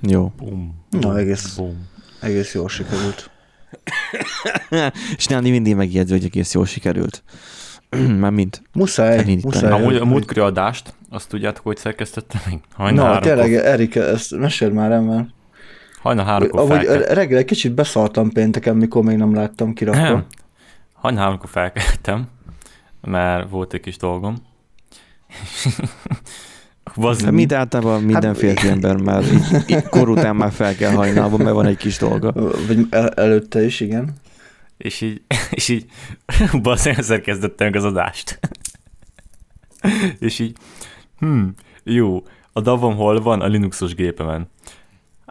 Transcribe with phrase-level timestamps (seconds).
[0.00, 0.32] Jó.
[0.36, 1.88] Bum, Na, egész, bum.
[2.20, 3.30] egész jól sikerült.
[5.16, 7.22] És Nándi mindig megjegyzi, hogy egész jól sikerült.
[8.20, 8.62] Már mint?
[8.72, 9.54] Muszáj, Elindítani.
[9.54, 9.70] muszáj.
[9.72, 12.60] Amúgy a múltkori adást, azt tudjátok, hogy szerkesztettem meg?
[12.74, 15.28] Hajnal Na, háromkor, tényleg, Erika, ezt meséld már el, mert
[16.02, 17.14] hajnal háromkor amúgy felkeltem.
[17.14, 20.24] reggel egy kicsit beszartam pénteken, mikor még nem láttam kirakva.
[20.92, 22.28] Hajnal háromkor felkeltem,
[23.00, 24.36] mert volt egy kis dolgom.
[26.96, 30.74] Bazd, Hát mint általában minden Hát- férfi ember már így, így kor után már fel
[30.74, 32.32] kell hajnalban, mert van egy kis dolga.
[32.66, 34.12] Vagy el, előtte is, igen.
[34.76, 35.86] És így, és így
[36.62, 38.38] bazdmeg egyszer kezdettem meg az adást.
[40.18, 40.56] és így,
[41.18, 41.42] hm,
[41.84, 43.40] jó, a davom hol van?
[43.40, 44.48] A Linuxos gépemen.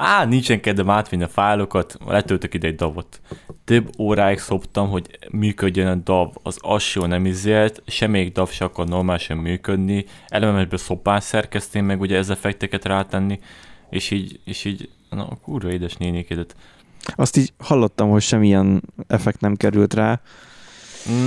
[0.01, 3.21] Á, nincsen kedvem átvinni a fájlokat, letöltök ide egy davot.
[3.63, 8.87] Több óráig szoptam, hogy működjön a dav, az assió nem izélt, semmelyik dav se akar
[8.87, 13.39] normálisan működni, elemesbe szopás szerkesztém meg ugye ez effekteket rátenni,
[13.89, 16.55] és így, és így, na kurva édes nénikédet.
[17.15, 20.21] Azt így hallottam, hogy semmilyen effekt nem került rá.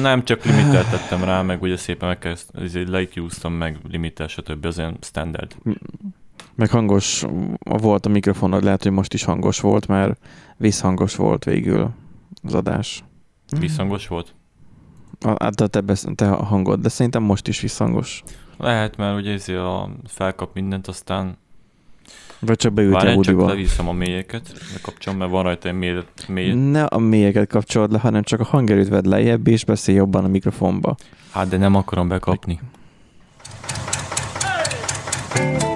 [0.01, 4.64] Nem, csak limitet tettem rá, meg ugye szépen megkezd, ezért leitjúztam meg limitel, stb.
[4.64, 5.55] Az ilyen standard.
[6.55, 7.25] Meg hangos
[7.64, 10.19] volt a mikrofonod, lehet, hogy most is hangos volt, mert
[10.56, 11.91] visszhangos volt végül
[12.42, 13.05] az adás.
[13.58, 14.34] Visszhangos volt?
[15.20, 18.23] A, hát a te, besz- te hangod, de szerintem most is visszhangos.
[18.58, 21.36] Lehet, mert ugye ezért a felkap mindent, aztán
[22.41, 23.47] Vagy csak beültél csak budiba.
[23.47, 26.53] leviszem a mélyeket, lekapcsolom, mert van rajta egy mély, mély.
[26.55, 30.28] Ne a mélyeket kapcsolod le, hanem csak a hangerőt vedd lejjebb, és beszélj jobban a
[30.28, 30.97] mikrofonba.
[31.30, 32.61] Hát, de nem akarom bekapni.
[35.34, 35.72] Na,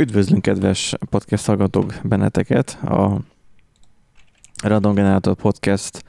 [0.00, 3.20] üdvözlünk kedves podcast hallgatók benneteket a
[4.62, 6.04] Radon Generator Podcast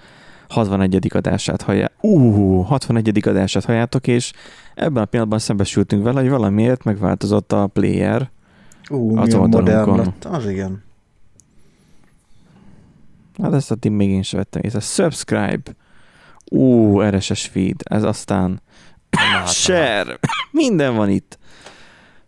[0.49, 1.07] 61.
[1.13, 1.93] adását hallják.
[2.01, 3.27] Uh, 61.
[3.27, 4.31] adását halljátok, és
[4.75, 8.29] ebben a pillanatban szembesültünk vele, hogy valamiért megváltozott a player.
[8.89, 10.13] Ú, Az oldalunkon.
[10.23, 10.83] Az igen.
[13.41, 14.79] Hát ezt a tím még én sem vettem észre.
[14.79, 15.75] Subscribe.
[16.45, 17.81] Ú, RSS feed.
[17.83, 18.61] Ez aztán
[19.45, 20.19] share.
[20.51, 21.39] Minden van itt.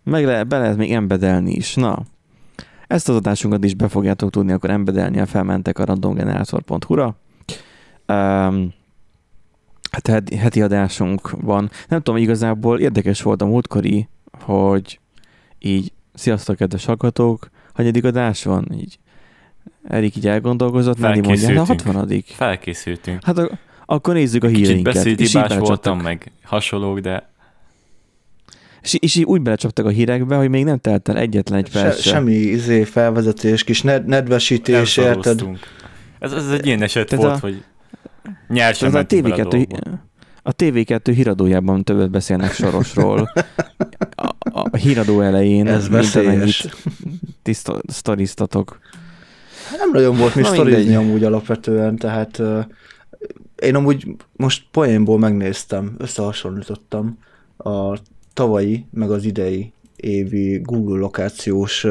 [0.03, 1.75] Meg lehet, be lehet még embedelni is.
[1.75, 2.03] Na,
[2.87, 7.15] ezt az adásunkat is be fogjátok tudni akkor embedelni, ha felmentek a randomgenerator.hu-ra.
[8.07, 8.73] Um,
[9.91, 11.69] hát heti, adásunk van.
[11.87, 14.07] Nem tudom, igazából érdekes volt a múltkori,
[14.41, 14.99] hogy
[15.59, 18.67] így, sziasztok, kedves hallgatók, hanyadik adás van?
[18.73, 18.99] Így,
[19.87, 21.95] Erik így elgondolkozott, Nádi mondja, a Felkészültünk.
[21.95, 23.23] 60 Felkészültünk.
[23.23, 23.49] Hát a,
[23.85, 24.95] akkor nézzük a Kicsit híreinket.
[24.95, 27.32] Így, beszédhibás voltam, meg hasonlók, de
[28.83, 31.99] és, és így úgy belecsaptak a hírekbe, hogy még nem telt el egyetlen egy perc
[31.99, 32.09] se.
[32.09, 35.43] semmi izé, felvezetés, kis ned, nedvesítés, érted?
[36.19, 37.63] Ez, ez egy ilyen eset Tehát volt, a- hogy
[38.47, 40.01] nyersen Tehát a mentünk bele TV2, dolgokba.
[40.43, 43.31] a TV2 híradójában többet beszélnek Sorosról.
[44.15, 44.35] A,
[44.71, 46.67] a híradó elején Ez veszélyes.
[47.41, 48.79] tiszta, sztoriztatok.
[49.77, 52.59] Nem nagyon volt mi sztorizni amúgy alapvetően, tehát uh,
[53.61, 57.17] én amúgy most poénból megnéztem, összehasonlítottam
[57.57, 57.97] a
[58.33, 61.85] tavalyi, meg az idei évi Google lokációs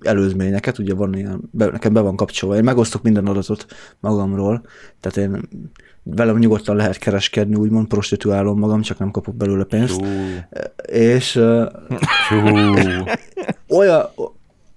[0.00, 3.66] előzményeket, ugye van ilyen, be, nekem be van kapcsolva, én megosztok minden adatot
[4.00, 4.66] magamról,
[5.00, 5.48] tehát én
[6.02, 10.06] velem nyugodtan lehet kereskedni, úgymond prostituálom magam, csak nem kapok belőle pénzt, Hú,
[10.86, 11.40] és
[12.28, 12.74] hú.
[13.78, 14.06] olyan,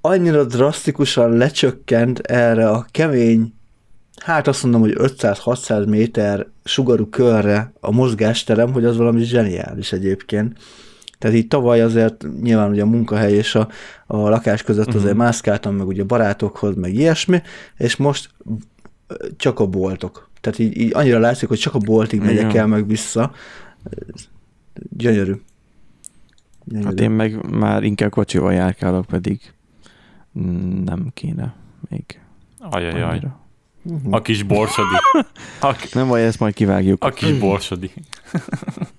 [0.01, 3.53] annyira drasztikusan lecsökkent erre a kemény,
[4.23, 10.57] hát azt mondom, hogy 500-600 méter sugarú körre a mozgásterem, hogy az valami zseniális egyébként.
[11.17, 13.67] Tehát így tavaly azért nyilván ugye a munkahely és a,
[14.07, 15.17] a lakás között azért Mhm.
[15.23, 17.41] mászkáltam, meg ugye barátokhoz, meg ilyesmi,
[17.77, 18.29] és most
[19.37, 20.29] csak a boltok.
[20.41, 22.57] Tehát így, így annyira látszik, hogy csak a boltig megyek Igen.
[22.57, 23.31] el, meg vissza.
[24.89, 25.33] Gyönyörű.
[26.63, 26.85] Gyönyörű.
[26.87, 29.39] Hát én meg már inkább kocsival járkálok, pedig
[30.85, 31.55] nem kéne
[31.89, 32.19] még.
[32.59, 33.01] Ajajaj.
[33.01, 33.39] annyira.
[33.87, 34.13] Mhm.
[34.13, 34.95] A kis borsodi.
[35.59, 37.03] A, ki- Nem baj, ezt majd kivágjuk.
[37.03, 37.91] a kis borsodi.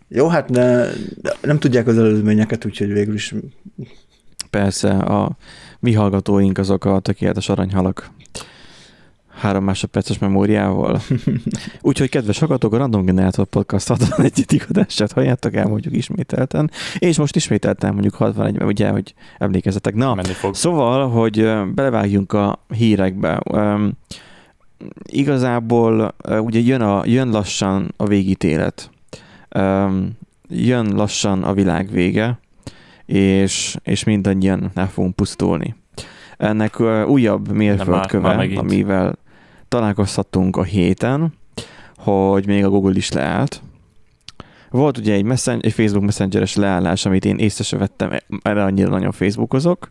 [0.08, 0.84] Jó, hát ne,
[1.42, 3.34] nem tudják az előzményeket, úgyhogy végül is
[4.50, 5.36] Persze, a
[5.80, 8.10] mi hallgatóink azok a tökéletes aranyhalak.
[9.34, 11.00] Három másodperces memóriával.
[11.80, 14.62] Úgyhogy kedves hallgatók, a Random Generator Podcast 61.
[14.68, 16.70] adását halljátok el, mondjuk ismételten.
[16.98, 19.94] És most ismételten mondjuk 61, mert ugye, hogy emlékezzetek.
[19.94, 20.54] Na, Menni fog.
[20.54, 21.36] Szóval, hogy
[21.74, 23.40] belevágjunk a hírekbe.
[23.52, 23.92] Öm,
[25.04, 28.90] Igazából ugye jön, a, jön lassan a végítélet.
[30.48, 32.38] Jön lassan a világ vége,
[33.06, 35.74] és, és mindannyian el fogunk pusztulni.
[36.36, 38.28] ennek újabb mérföldköve,
[38.58, 39.18] amivel
[39.68, 41.32] találkozhattunk a héten,
[41.96, 43.62] hogy még a Google is leállt.
[44.70, 48.10] Volt ugye egy, messen- egy Facebook Messengeres leállás, amit én észre se vettem,
[48.42, 49.90] erre annyira nagyon Facebookozok.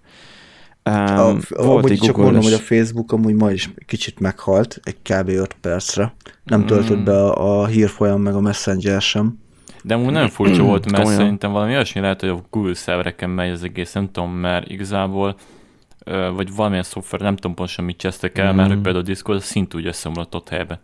[1.28, 4.98] A, volt amúgy egy csak mondom, hogy a Facebook amúgy ma is kicsit meghalt, egy
[5.02, 5.30] kb.
[5.30, 6.14] 5 percre.
[6.44, 6.66] Nem Mm.
[6.66, 9.40] töltött be a, a hírfolyam meg a Messenger sem.
[9.84, 11.20] De amúgy nagyon furcsa volt, mert Komolyan.
[11.22, 15.36] szerintem valami olyasmi lehet, hogy a Google szervereken megy az egész, nem tudom, mert igazából
[16.36, 18.56] vagy valamilyen szoftver, nem tudom pontosan mit csesztek el, Mm.
[18.56, 20.82] mert például a Discord szint úgy összeomlott ott helybe.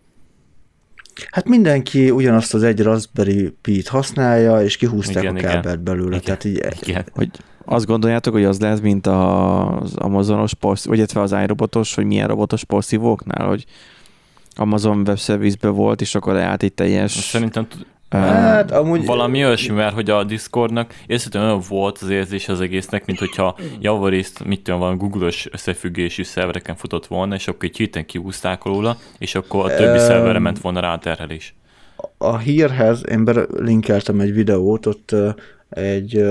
[1.32, 5.52] Hát mindenki ugyanazt az egy Raspberry Pi-t használja, és kihúzták Igen, a igen.
[5.52, 6.08] kábelt belőle.
[6.16, 6.22] Igen.
[6.22, 7.06] Tehát így, Igen.
[7.14, 7.30] hogy
[7.66, 12.28] azt gondoljátok, hogy az lehet, mint az Amazonos porsz, vagy illetve az iRobotos, hogy milyen
[12.28, 13.66] robotos porszívóknál, hogy
[14.56, 17.12] Amazon Web volt, és akkor leállt egy teljes...
[17.12, 17.68] Szerintem
[18.10, 19.06] Hát amúgy...
[19.06, 23.56] valami olyasmi, mert hogy a Discordnak észrevetően olyan volt az érzés az egésznek, mint hogyha
[23.80, 28.98] javarészt, mit tudom, valami Google-os összefüggésű szervereken futott volna, és akkor egy héten kihúzták róla,
[29.18, 31.56] és akkor a többi Em, szerverre ment volna rá a terhelés.
[32.18, 35.16] a hírhez én belinkeltem egy videót, ott
[35.70, 36.26] egy,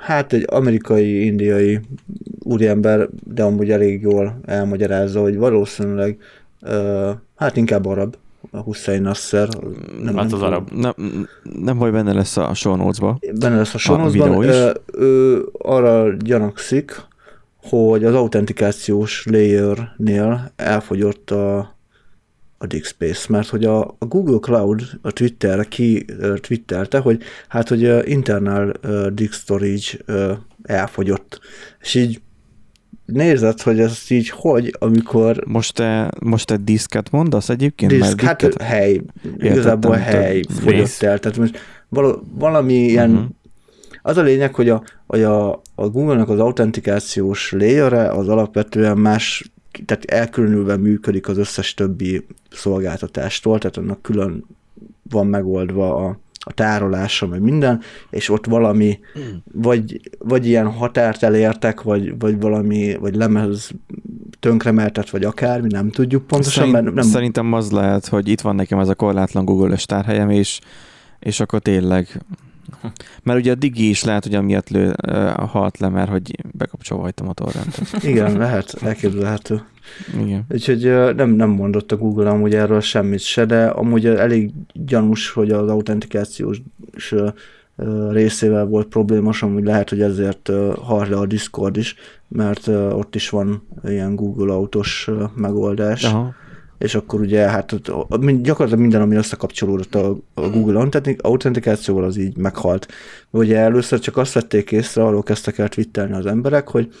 [0.00, 1.80] hát egy amerikai, indiai
[2.42, 6.18] úriember, de amúgy elég jól elmagyarázza, hogy valószínűleg,
[6.62, 8.16] ö, hát inkább arab,
[8.50, 9.48] a Hussein Nasser,
[10.02, 10.70] nem, Hát nem az arab.
[10.70, 10.92] nem,
[11.60, 13.18] nem baj benne lesz a show notes-ba.
[13.40, 14.48] benne lesz a videó is.
[14.48, 17.02] ő, ő arra gyanakszik,
[17.62, 21.74] hogy az autentikációs layernél elfogyott a,
[22.62, 26.04] a DiskSpace, mert hogy a, a Google Cloud a Twitterre ki
[26.40, 30.30] twittelte, hogy hát, hogy a internal uh, disk storage uh,
[30.62, 31.40] elfogyott.
[31.80, 32.20] És így
[33.04, 37.92] nézed, hogy ez így hogy, amikor Most te, most te diszket mondasz egyébként?
[37.92, 39.00] disk, hát dikket- hely,
[39.38, 41.18] igazából Értettem, hely te- fogyott el.
[41.18, 41.58] Tehát most
[41.88, 43.24] val- valami ilyen, Mhm.
[44.02, 49.50] az a lényeg, hogy a, hogy a, a Google-nak az autentikációs layere az alapvetően más,
[49.84, 54.44] tehát elkülönülve működik az összes többi szolgáltatástól, tehát annak külön
[55.10, 57.80] van megoldva a, a tárolása, meg minden,
[58.10, 58.98] és ott valami,
[59.52, 63.70] vagy, vagy ilyen határt elértek, vagy, vagy valami, vagy lemez
[64.40, 68.54] tönkremeltet, vagy akármi, nem tudjuk pontosan, Szerint, mert nem, Szerintem az lehet, hogy itt van
[68.54, 70.60] nekem ez a korlátlan Google-ös tárhelyem, és,
[71.18, 72.24] és akkor tényleg...
[73.22, 77.02] Mert ugye a Digi is lehet, hogy amiatt lő, uh, halt le, mert hogy bekapcsolva
[77.02, 78.02] hagytam a torrentet.
[78.02, 79.62] Igen, lehet, elképzelhető.
[80.20, 80.44] Igen.
[80.48, 80.82] Úgyhogy
[81.16, 85.68] nem, nem mondott a Google amúgy erről semmit se, de amúgy elég gyanús, hogy az
[85.68, 86.62] autentikációs
[88.10, 91.94] részével volt problémos, amúgy lehet, hogy ezért ö, halt le a Discord is,
[92.28, 96.34] mert ott is van ilyen Google autos ö, megoldás, Aha.
[96.78, 97.74] és akkor ugye hát
[98.42, 102.88] gyakorlatilag minden, ami összekapcsolódott a, Google autentik- autentikációval, az így meghalt.
[103.30, 106.92] Ugye először csak azt vették észre, arról kezdtek el twittelni az emberek, hogy,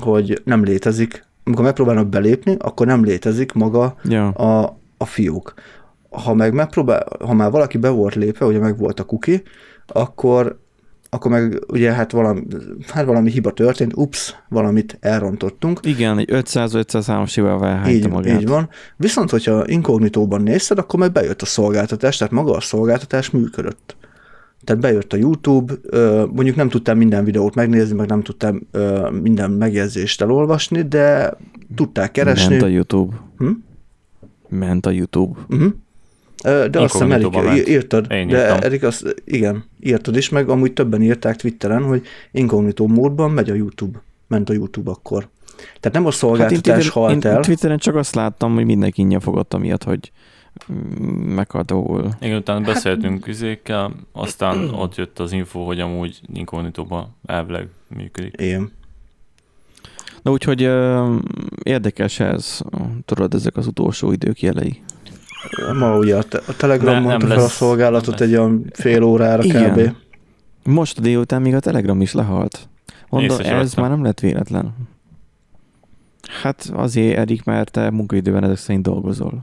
[0.00, 4.28] hogy nem létezik, amikor megpróbálnak belépni, akkor nem létezik maga Ja.
[4.28, 5.54] a, a fiók.
[6.10, 9.42] Ha meg megpróbál, ha már valaki be volt lépve, ugye meg volt a cookie,
[9.86, 10.58] akkor
[11.12, 12.42] akkor meg ugye hát valami,
[12.88, 18.40] hát valami hiba történt, ups, valamit elrontottunk, Igen, egy 500-503-as hibával így, elhányta magát.
[18.40, 18.68] így van.
[18.96, 23.96] Viszont, hogyha inkognitóban nézted, akkor meg bejött a szolgáltatás, tehát maga a szolgáltatás működött.
[24.64, 25.74] Tehát bejött a YouTube,
[26.32, 28.60] mondjuk nem tudtam minden videót megnézni, meg nem tudtam
[29.22, 31.34] minden megjegyzést elolvasni, de
[31.74, 32.48] tudták keresni.
[32.48, 33.16] Ment a YouTube.
[33.38, 33.50] Hm?
[34.48, 35.38] Ment a YouTube.
[35.48, 35.72] Uh-huh.
[36.42, 37.68] De azt hiszem, Erik, Inkognitóba ment.
[37.68, 38.58] írtad, Én de írtam.
[38.60, 43.54] Erik azt, igen, írtad is, meg amúgy többen írták Twitteren, hogy inkognitó módban megy a
[43.54, 45.28] YouTube, ment a YouTube akkor.
[45.80, 49.00] Tehát nem a Hát én, szolgáltatás halt én el, Twitteren csak azt láttam, hogy mindenki
[49.00, 50.12] ingyen fogott amiatt, hogy
[51.66, 52.10] Google.
[52.20, 58.34] Igen, utána beszéltünk üzékkel, aztán ott jött az info, hogy amúgy inkognitóban elvileg működik.
[58.40, 58.72] igen.
[60.22, 61.14] Na úgyhogy ö,
[61.62, 62.60] érdekes ez,
[63.04, 64.82] tudod, ezek az utolsó idők jelei.
[65.78, 69.42] Ma ugye a, te- a Telegram Ne- mondta fel a szolgálatot egy olyan fél órára
[69.42, 69.72] Igen.
[69.72, 69.94] kb.
[70.64, 72.68] Most a délután még a Telegram is lehalt.
[73.08, 73.82] Mondom, Észre ez vettem.
[73.84, 74.72] már nem lett véletlen.
[76.42, 79.42] Hát azért, Erik, mert te munkaidőben ezek szerint dolgozol.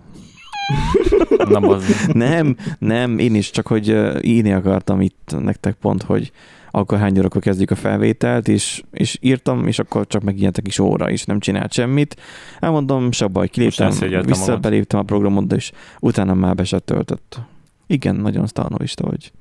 [1.50, 2.10] Nem az.
[2.14, 3.88] Nem, nem, én is, csak hogy
[4.22, 6.32] írni akartam itt nektek pont, hogy
[6.72, 11.10] akkor hány órakor kezdjük a felvételt, és, és írtam, és akkor csak megint kis óra
[11.10, 12.22] is, nem csinált semmit.
[12.60, 14.62] Elmondom, se baj, kiléptem, elszégyeltem vissza magad.
[14.62, 17.40] beléptem a programot, és utána már be se töltött.
[17.88, 19.32] Igen, nagyon sztárnovista vagy.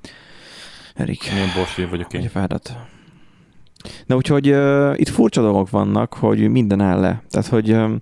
[0.94, 1.32] Erik.
[1.32, 2.28] Milyen borsé vagyok én.
[2.28, 2.76] fáradt.
[4.06, 7.22] Na úgyhogy uh, itt furcsa dolgok vannak, hogy minden áll le.
[7.30, 8.00] Tehát, hogy, um,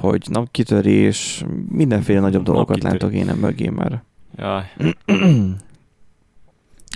[0.00, 3.16] hogy napkitörés, mindenféle nagyobb dolgokat Napkitörés.
[3.22, 4.02] látok én mögé már.
[4.38, 4.62] Jaj,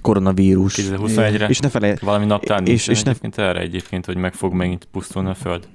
[0.02, 0.74] Koronavírus.
[0.82, 4.52] 2021-re És ne felej, valami naptár és- és ne- egyébként erre egyébként, hogy meg fog
[4.52, 5.68] megint pusztulni a föld.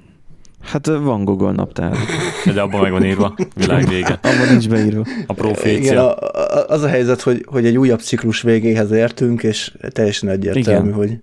[0.61, 1.97] Hát van Google naptár.
[2.53, 4.19] De abban meg van írva, világ vége.
[4.21, 4.99] Abban nincs beírva.
[5.01, 6.15] A Igen, profécia.
[6.17, 10.87] a, a, az a helyzet, hogy, hogy egy újabb ciklus végéhez értünk, és teljesen egyértelmű,
[10.87, 10.97] Igen.
[10.97, 11.19] hogy...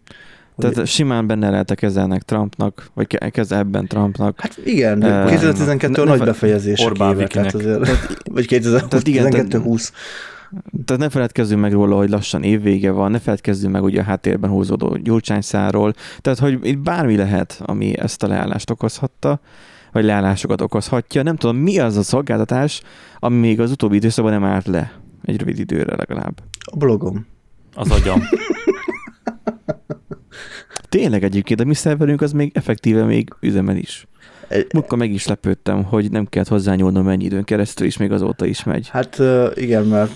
[0.70, 4.40] Tehát simán benne lehet a kezelnek Trumpnak, vagy ke- kezelben Trumpnak.
[4.40, 7.78] Hát igen, de Eh, 2012 ne- a ne nagy fe- befejezések Orbán éve, tehát azért,
[8.32, 9.88] vagy Tehát igen, 2012-20.
[10.84, 14.50] Tehát ne feledkezzünk meg róla, hogy lassan évvége van, ne feledkezzünk meg ugye a háttérben
[14.50, 15.92] húzódó gyurcsányszáról.
[16.20, 19.40] Tehát, hogy itt bármi lehet, ami ezt a leállást okozhatta,
[19.92, 21.22] vagy leállásokat okozhatja.
[21.22, 22.82] Nem tudom, mi az a szolgáltatás,
[23.18, 24.92] ami még az utóbbi időszakban nem állt le.
[25.24, 26.40] Egy rövid időre legalább.
[26.72, 27.26] A blogom.
[27.74, 28.22] Az agyam.
[30.88, 34.06] Tényleg egyébként a mi szerverünk az még effektíve még üzemel is.
[34.74, 38.64] Mukkal meg is lepődtem, hogy nem kellett hozzányúlnom mennyi időn keresztül, és még azóta is
[38.64, 38.88] megy.
[38.88, 39.22] hát
[39.54, 40.12] igen, mert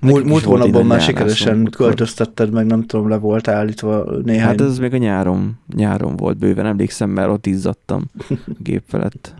[0.00, 1.86] múlt, múlt hónapban már sikeresen múltkor.
[1.86, 4.46] költöztetted meg, nem tudom, le volt állítva néhány.
[4.46, 9.34] Hát ez még a nyáron, nyáron volt bőven, emlékszem, mert ott izzadtam a gép felett.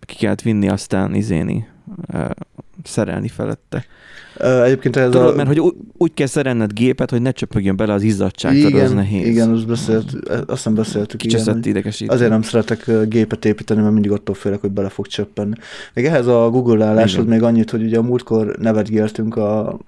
[0.00, 1.66] Ki kellett vinni, aztán izéni,
[2.84, 3.84] szerelni felette.
[4.64, 5.34] Egyébként ez Tudod, a...
[5.34, 8.80] mert hogy úgy, úgy kell szerelned gépet, hogy ne csöpögjön bele az izzadság, tudod, az
[8.80, 9.26] igen, nehéz.
[9.26, 10.12] igen, azt beszélt,
[10.46, 12.12] azt nem beszéltük, igen, Kicseszett idegesítő.
[12.12, 15.54] azért nem szeretek gépet építeni, mert mindig attól félek, hogy bele fog csöppenni.
[15.94, 17.32] Még ehhez a Google állásod Igen.
[17.32, 19.78] még annyit, hogy ugye a múltkor nevetgéltünk a,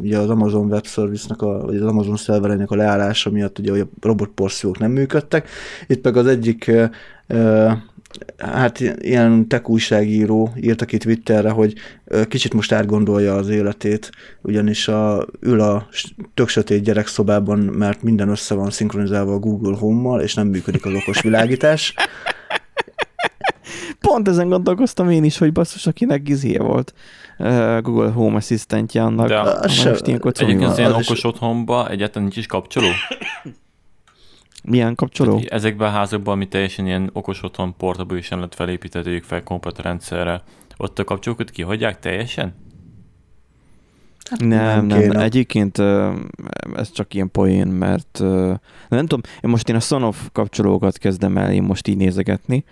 [0.00, 3.80] ugye az Amazon Web Service-nak, a, vagy az Amazon szervereinek a leállása miatt, ugye hogy
[3.80, 5.48] a robotporszívók nem működtek.
[5.86, 6.70] Itt meg az egyik
[8.38, 11.74] hát ilyen tech újságíró írta ki Twitterre, hogy
[12.28, 14.10] kicsit most átgondolja az életét,
[14.42, 15.88] ugyanis a, ül a
[16.34, 20.92] tök sötét gyerekszobában, mert minden össze van szinkronizálva a Google Home-mal, és nem működik az
[20.94, 21.94] okos világítás.
[24.00, 26.94] Pont ezen gondolkoztam én is, hogy basszus, akinek gizéje volt
[27.80, 29.28] Google Home Assistantje annak.
[29.28, 32.86] De se- most ilyenkor Egyébként az ilyen okos otthonba egyáltalán nincs is kapcsoló.
[34.64, 35.30] Milyen kapcsoló?
[35.30, 39.42] Tehát ezekben a házakban, ami teljesen ilyen okos otthon portable is nem lett felépített, fel
[39.42, 40.42] komplet rendszerre,
[40.76, 42.54] ott a kapcsolókat kihagyják teljesen?
[44.38, 45.00] Nem, nem, nem.
[45.00, 45.22] kéne.
[45.22, 45.78] Egyébként
[46.76, 48.18] ez csak ilyen poén, mert
[48.88, 52.64] nem tudom, én most én a Sonoff kapcsolókat kezdem el én most így nézegetni,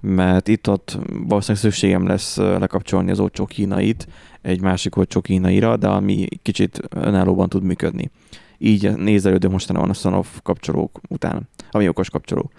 [0.00, 4.08] mert itt-ott valószínűleg szükségem lesz lekapcsolni az olcsó kínait
[4.42, 8.10] egy másik olcsó kínaira, de ami kicsit önállóban tud működni.
[8.58, 12.50] Így nézelődöm mostanában a Sonoff kapcsolók után, ami okos kapcsoló.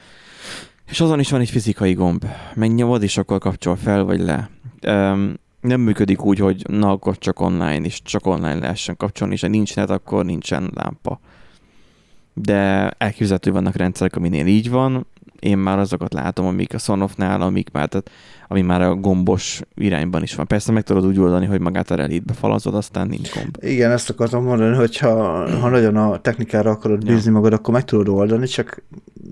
[0.89, 2.25] És azon is van egy fizikai gomb.
[2.55, 4.49] Megnyomod, és akkor kapcsol fel vagy le.
[4.87, 9.41] Um, nem működik úgy, hogy na, akkor csak online, és csak online lehessen kapcsolni, és
[9.41, 11.19] ha nincs net, akkor nincsen lámpa.
[12.33, 15.07] De elképzelhető vannak rendszerek, aminél így van.
[15.39, 18.11] Én már azokat látom, amik a Sonoffnál, amik már, tehát,
[18.47, 20.47] ami már a gombos irányban is van.
[20.47, 23.57] Persze meg tudod úgy oldani, hogy magát a relitbe falazod, aztán nincs gomb.
[23.59, 25.13] Igen, ezt akartam mondani, hogy ha,
[25.59, 27.13] ha nagyon a technikára akarod Ja.
[27.13, 28.83] bízni magad, akkor meg tudod oldani, csak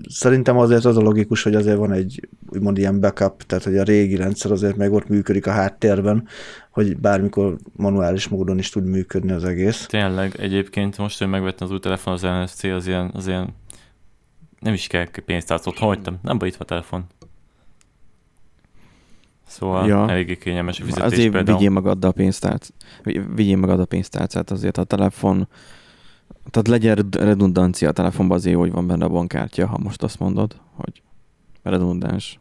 [0.08, 3.82] szerintem azért az a logikus, hogy azért van egy úgymond ilyen backup, tehát hogy a
[3.82, 6.28] régi rendszer azért meg ott működik a háttérben,
[6.70, 9.86] hogy bármikor manuális módon is tud működni az egész.
[9.86, 13.54] Tényleg, egyébként most, hogy megvettem az új telefon, az NFC, az ilyen, az ilyen
[14.58, 17.04] nem is kell pénztárcot, hagytam, nem baj, itt van a telefon.
[19.46, 20.10] Szóval Ja.
[20.10, 21.56] eléggé kényelmes a fizetés Azért például.
[21.56, 22.72] vigyél magaddal a pénztárcát.
[23.34, 25.48] Vigyél magad a pénztárcát, azért a telefon,
[26.50, 30.18] tehát legyen red- redundancia a telefonban azért, hogy van benne a bankkártya, ha most azt
[30.18, 31.02] mondod, hogy
[31.62, 32.40] redundáns.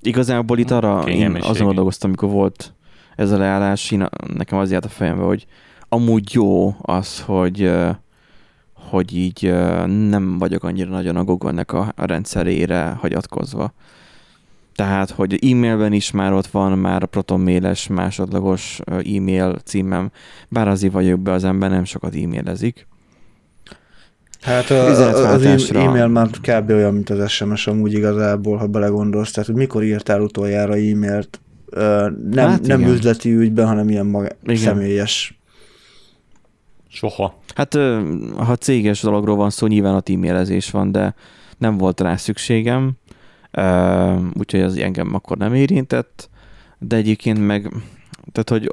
[0.00, 2.74] Igazából itt arra én azon gondolkoztam, amikor volt
[3.16, 5.46] ez a leállás, én, nekem az járt a fejembe, hogy
[5.88, 7.72] amúgy jó az, hogy
[8.92, 9.54] hogy így
[10.08, 13.72] nem vagyok annyira nagyon a Google-nek a, rendszerére hagyatkozva.
[14.74, 20.10] Tehát, hogy e-mailben is már ott van már a protonmailes másodlagos e-mail címem,
[20.48, 22.86] bár azért vagyok be az ember, nem sokat e-mailezik.
[24.40, 26.70] Hát a, az e- e-mail már kb.
[26.70, 29.30] olyan, mint az SMS amúgy igazából, ha belegondolsz.
[29.30, 31.40] Tehát, hogy mikor írtál utoljára e-mailt,
[32.30, 32.92] nem, Hát nem igen.
[32.92, 34.56] üzleti ügyben, hanem ilyen maga, Igen.
[34.56, 35.41] személyes.
[36.92, 37.34] Soha.
[37.54, 37.74] Hát
[38.36, 41.14] ha céges dologról van szó, nyilván a e-mailezés van, de
[41.58, 42.92] nem volt rá szükségem,
[44.38, 46.30] úgyhogy az engem akkor nem érintett,
[46.78, 47.72] de egyébként meg,
[48.32, 48.70] tehát hogy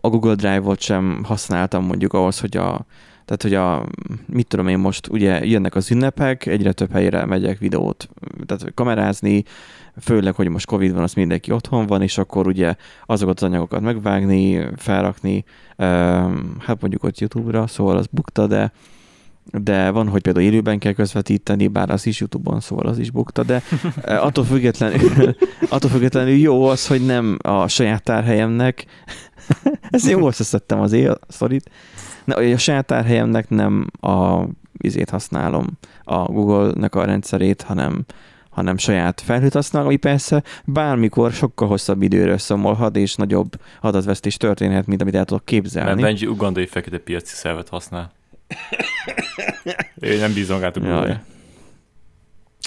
[0.00, 2.86] a Google Drive-ot sem használtam mondjuk ahhoz, hogy a
[3.30, 3.86] tehát, hogy a,
[4.26, 8.08] mit tudom én most, ugye jönnek az ünnepek, egyre több helyre megyek videót,
[8.46, 9.44] tehát kamerázni,
[10.00, 12.74] főleg, hogy most Covid van, az mindenki otthon van, és akkor ugye
[13.06, 15.44] azokat az anyagokat megvágni, felrakni,
[16.58, 18.72] hát mondjuk ott YouTube-ra, szóval az bukta, de
[19.52, 23.42] de van, hogy például élőben kell közvetíteni, bár az is YouTube-on, szóval az is bukta,
[23.42, 23.62] de
[24.04, 25.34] attól függetlenül,
[25.68, 28.84] attól függetlenül jó az, hogy nem a saját tárhelyemnek,
[29.90, 31.70] ezt jó összeszedtem az él sztorit,
[32.24, 34.44] Na, a saját tárhelyemnek nem a
[34.78, 35.66] izét használom,
[36.02, 38.04] a Google-nek a rendszerét, hanem
[38.50, 44.86] hanem saját felhőt használom, ami persze bármikor sokkal hosszabb időre szomolhat, és nagyobb adatvesztés történhet,
[44.86, 45.88] mint amit el tudok képzelni.
[45.88, 48.12] Mert Benji ugandai fekete piaci szervet használ.
[50.00, 50.92] Én nem bízom át a Jaj.
[50.92, 51.24] Google.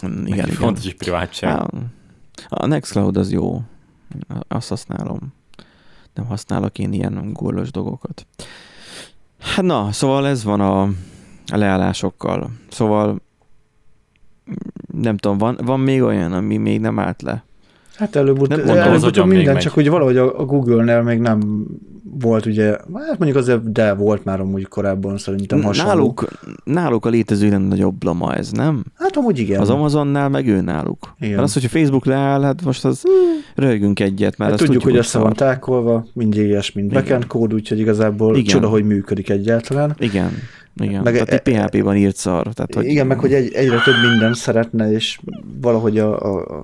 [0.02, 0.48] Igen, igen.
[0.48, 1.62] Fontos is privátság.
[2.48, 3.62] A Nextcloud az jó.
[4.48, 5.34] Azt használom.
[6.14, 8.28] Nem használok én ilyen google dolgokat.
[9.44, 10.90] Hát na, szóval ez van a,
[11.56, 12.52] leállásokkal.
[12.70, 13.22] Szóval
[14.94, 17.44] nem tudom, van, van még olyan, ami még nem állt le?
[17.96, 21.02] Hát előbb, Nem nem mondom, előbb az agyam minden, csak hogy valahogy a, a Google-nél
[21.02, 21.66] még nem
[22.20, 25.92] volt ugye, hát mondjuk azért, de volt már amúgy korábban szerintem hasonló.
[25.92, 26.28] Náluk,
[26.64, 28.84] náluk a létező legnagyobb lama ez, nem?
[28.96, 29.60] Hát amúgy igen.
[29.60, 31.16] Az Amazonnál meg ő náluk.
[31.20, 31.34] Igen.
[31.34, 33.04] Mert az, hogyha Facebook leáll, hát most az
[33.56, 37.02] röhögünk egyet, mert Hát azt tudjuk, hogy össze van tákolva, mind JS, mind Igen.
[37.02, 38.48] backend kód, úgyhogy igazából Igen.
[38.48, 39.96] Csoda, hogy működik egyáltalán.
[40.00, 40.32] Igen,
[40.76, 41.04] igen.
[41.04, 42.48] Meg Tehát egy PHP-ban írt szar.
[42.54, 45.20] Tehát, hogy Igen, meg hogy egy, egyre több minden szeretne, és
[45.62, 46.64] valahogy a, a, a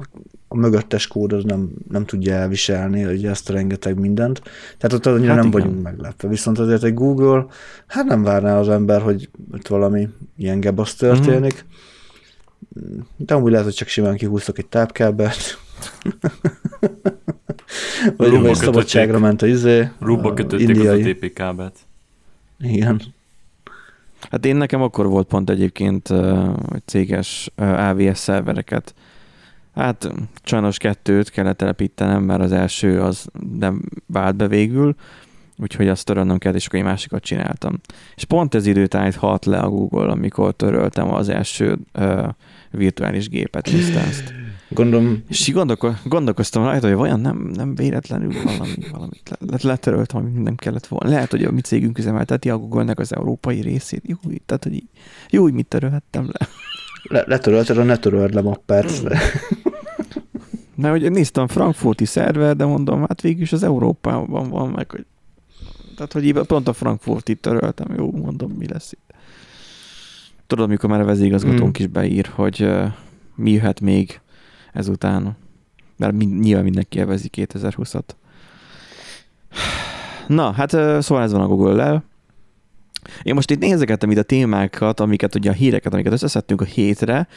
[0.56, 4.41] mögöttes kód az nem, nem tudja elviselni ugye ezt a rengeteg mindent.
[4.77, 5.62] Tehát ott annyira Hát nem igen.
[5.62, 6.27] vagyunk meglepve.
[6.27, 7.46] Viszont azért egy Google,
[7.88, 11.65] hát nem várná az ember, hogy ott valami ilyen gebasz történik.
[11.65, 11.77] Mhm.
[13.18, 15.58] De amúgy lehet, hogy csak simán kihúztak egy tápkábelt.
[18.18, 19.89] vagy, vagy szabadságra ment a izé.
[20.00, 21.01] Rúba a kötötték indiai.
[21.01, 21.75] az OTP kábelt.
[22.60, 23.01] Igen.
[24.29, 28.94] Hát én nekem akkor volt pont egyébként uh, céges uh, AVS szervereket.
[29.75, 30.11] Hát
[30.43, 33.27] sajnos kettőt kellett telepítenem, mert az első az
[33.59, 34.95] nem vált be végül,
[35.57, 37.79] úgyhogy azt törölnöm kellett, és akkor egy másikat csináltam.
[38.15, 42.27] És pont ez időtájt halt le a Google, amikor töröltem az első uh,
[42.71, 44.23] virtuális gépet, instance
[44.71, 50.21] Gondolom, És gondolko- gondolkoztam rajta, hogy vajon nem, nem véletlenül valami, valamit le- le- letöröltem,
[50.21, 51.09] amit nem kellett volna.
[51.09, 54.01] Lehet, hogy a mi cégünk üzemelteti a Google-nek az európai részét.
[54.05, 54.83] Jó, tehát, hogy
[55.29, 56.47] jó, hogy mit törölhettem le.
[57.03, 59.01] le, letörölted a ne töröld le mappert.
[60.82, 65.06] Mert hogy néztem frankfurti szerver, de mondom, hát végül is az Európában van meg, hogy
[66.00, 69.13] tehát, hogy pont a Frankfurtit töröltem, jó, mondom, mi lesz itt.
[70.48, 71.84] Tudod, mikor már a vezérigazgatónk Mm.
[71.84, 72.92] is beír, hogy uh,
[73.36, 74.20] mi jöhet még
[74.74, 75.38] ezután.
[75.98, 78.04] Mert mind, nyilván mindenki elvezi 2020-at.
[80.28, 82.04] Na, hát uh, szóval ez van a Google-lel.
[83.24, 87.28] Én most itt nézegettem itt a témákat, amiket ugye a híreket, amiket összeszedtünk a hétre,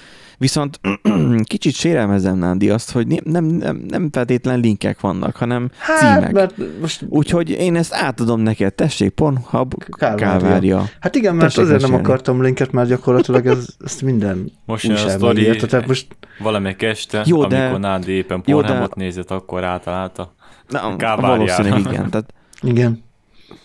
[0.43, 0.81] viszont
[1.45, 6.33] kicsit sérelmezem Nándi azt, hogy nem, nem, nem, nem feltétlen linkek vannak, hanem Hát, címek.
[6.33, 10.27] mert most Úgyhogy én ezt átadom neked, tessék, Pornhub Kálvária.
[10.39, 10.85] Kálvária.
[11.01, 12.11] Hát igen, mert Tessék azért nem mesélni.
[12.11, 15.67] akartam linket, mert gyakorlatilag ez, ezt minden Most jön a sztori, írta.
[15.67, 20.35] Tehát most valamelyik este, Jó, de- amikor Nádi éppen Jó, de- Pornhubot nézett, akkor átalálta.
[20.69, 21.27] Na, Kálváriára.
[21.37, 22.11] valószínűleg igen.
[22.11, 23.03] Tehát, igen.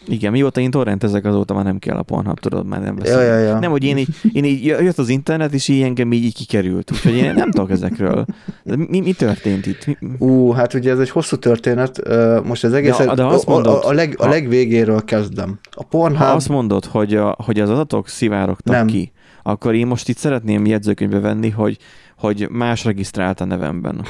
[0.07, 3.19] Igen, mióta én torrentezek, azóta már nem kell a Pornhub, tudod, már nem veszem.
[3.19, 3.59] Ja, ja, ja.
[3.59, 6.91] Nem, hogy én így, én így jött az internet, és így engem így, kikerült.
[6.91, 8.25] Úgyhogy én nem tudok ezekről.
[8.63, 9.85] De mi, mi történt itt?
[9.85, 12.01] Mi, Ú, hát ugye ez egy hosszú történet,
[12.43, 15.59] most az egész Ja, de azt a, mondod, a, a, leg, a ha- legvégéről kezdem.
[15.63, 18.87] A ha Pornhub, azt mondod, hogy, a, hogy az adatok szivárogtak Nem.
[18.87, 19.11] ki,
[19.43, 21.77] akkor én most itt szeretném jegyzőkönyvbe venni, hogy,
[22.17, 24.05] hogy más regisztrált a nevemben.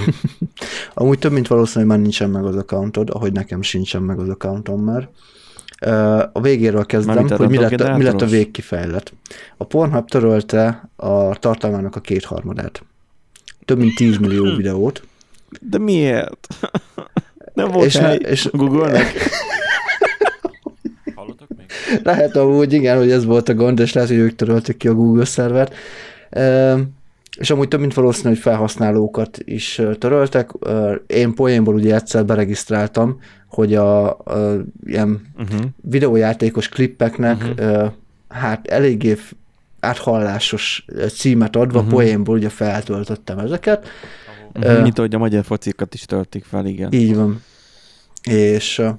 [0.94, 4.30] amúgy több mint valószínű, hogy már nincsen meg az accountod, ahogy nekem sincsen meg az
[4.30, 5.10] accountom már.
[6.34, 9.14] A végéről kezdem, hogy mi lett, a- mi lett a végkifejlet.
[9.58, 12.84] A Pornhub törölte a tartalmának a kétharmadát.
[13.66, 15.04] Több mint 10 millió videót.
[15.62, 16.48] De miért?
[17.54, 19.14] Nem volt És és ne- hely és- Google-nek?
[21.16, 21.66] Hallottak még?
[22.04, 24.94] Lehet amúgy, igen, hogy ez volt a gond, és lehet, hogy ők törölték ki a
[24.94, 25.74] Google szervert.
[27.38, 30.52] És amúgy több mint valószínű, hogy felhasználókat is töröltek.
[31.08, 35.62] Én poénból ugye egyszer beregisztráltam, hogy a, a ilyen Uh-huh.
[35.82, 37.92] videójátékos klippeknek uh-huh.
[38.28, 39.18] hát eléggé
[39.80, 41.94] áthallásos címet adva, uh-huh.
[41.94, 43.88] poénból ugye feltöltöttem ezeket.
[44.54, 44.78] Uh-huh.
[44.78, 46.92] Ö, Mint ahogy a magyar focikat is töltik fel, igen.
[46.94, 47.42] Így van.
[48.24, 48.90] És uh,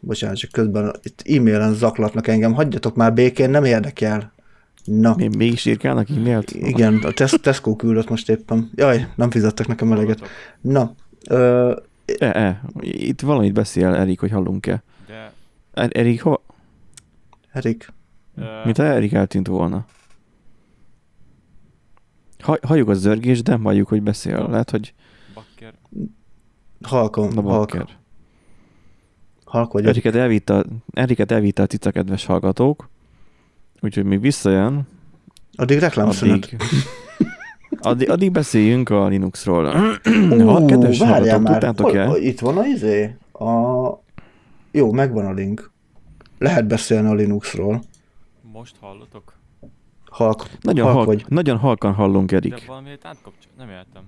[0.00, 4.32] bocsánat, csak közben itt e-mailen zaklatnak engem, hagyjatok már békén, nem érdekel.
[4.84, 6.50] Na, Mi, mégis írkálnak e-mailt?
[6.50, 8.70] igen, a Tes- Tesco küldött most éppen.
[8.74, 10.20] Jaj, nem fizettek nekem eleget.
[10.60, 10.94] Na,
[11.28, 11.76] ö,
[12.18, 14.82] E, e, itt valamit beszél Erik, hogy hallunk-e.
[15.06, 15.32] De...
[15.72, 16.42] Er- Erik, hova?
[17.52, 17.92] Erik,
[18.36, 19.84] ö, Mint ha Erik eltűnt volna.
[22.38, 24.46] Ha, halljuk a zörgés, de halljuk, hogy beszél.
[24.48, 24.94] Lehet, hogy
[25.34, 25.74] Bakker.
[26.82, 27.88] halkom, na halk, bakker.
[29.44, 29.86] halk vagy.
[29.86, 32.88] Eriket elvitte, a- Eriket elvitte a cica kedves hallgatók,
[33.80, 34.86] úgyhogy még visszajön,
[35.56, 36.34] Addig reklámszünet.
[36.44, 36.58] addig,
[37.80, 39.66] addig, addig beszéljünk a Linuxról.
[40.30, 42.04] Ú, ha, kedves hallgatók, már, tudtátok-e?
[42.06, 43.16] hol- Itt van a izé?
[43.32, 43.48] A...
[44.70, 45.70] Jó, megvan a link.
[46.38, 47.82] Lehet beszélni a Linuxról.
[48.52, 49.38] Most hallotok?
[50.10, 51.24] halk, Nagyon, halk halk, vagy.
[51.28, 52.66] nagyon halkan hallunk, De Erik.
[52.66, 53.52] valamiért átkapcsol...
[53.58, 54.02] Nem értem.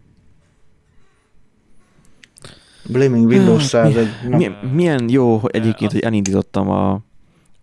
[2.89, 4.09] Blaming Windows 100 egy...
[4.29, 6.93] Na, Mi, milyen jó hogy De egyébként, hogy elindítottam a,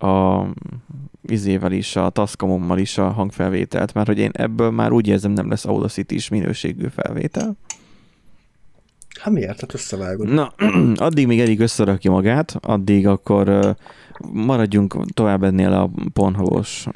[0.08, 0.46] a
[1.32, 5.50] izével is, a Tascamommal is a hangfelvételt, mert hogy én ebből már úgy érzem nem
[5.50, 7.58] lesz Audacity is minőségű felvétel.
[9.20, 9.60] hát miért?
[9.60, 10.28] Hát összevágod.
[10.28, 10.54] Na,
[10.96, 13.76] addig még Erik összerakja magát, addig akkor
[14.32, 16.88] maradjunk tovább ennél a Pornhubos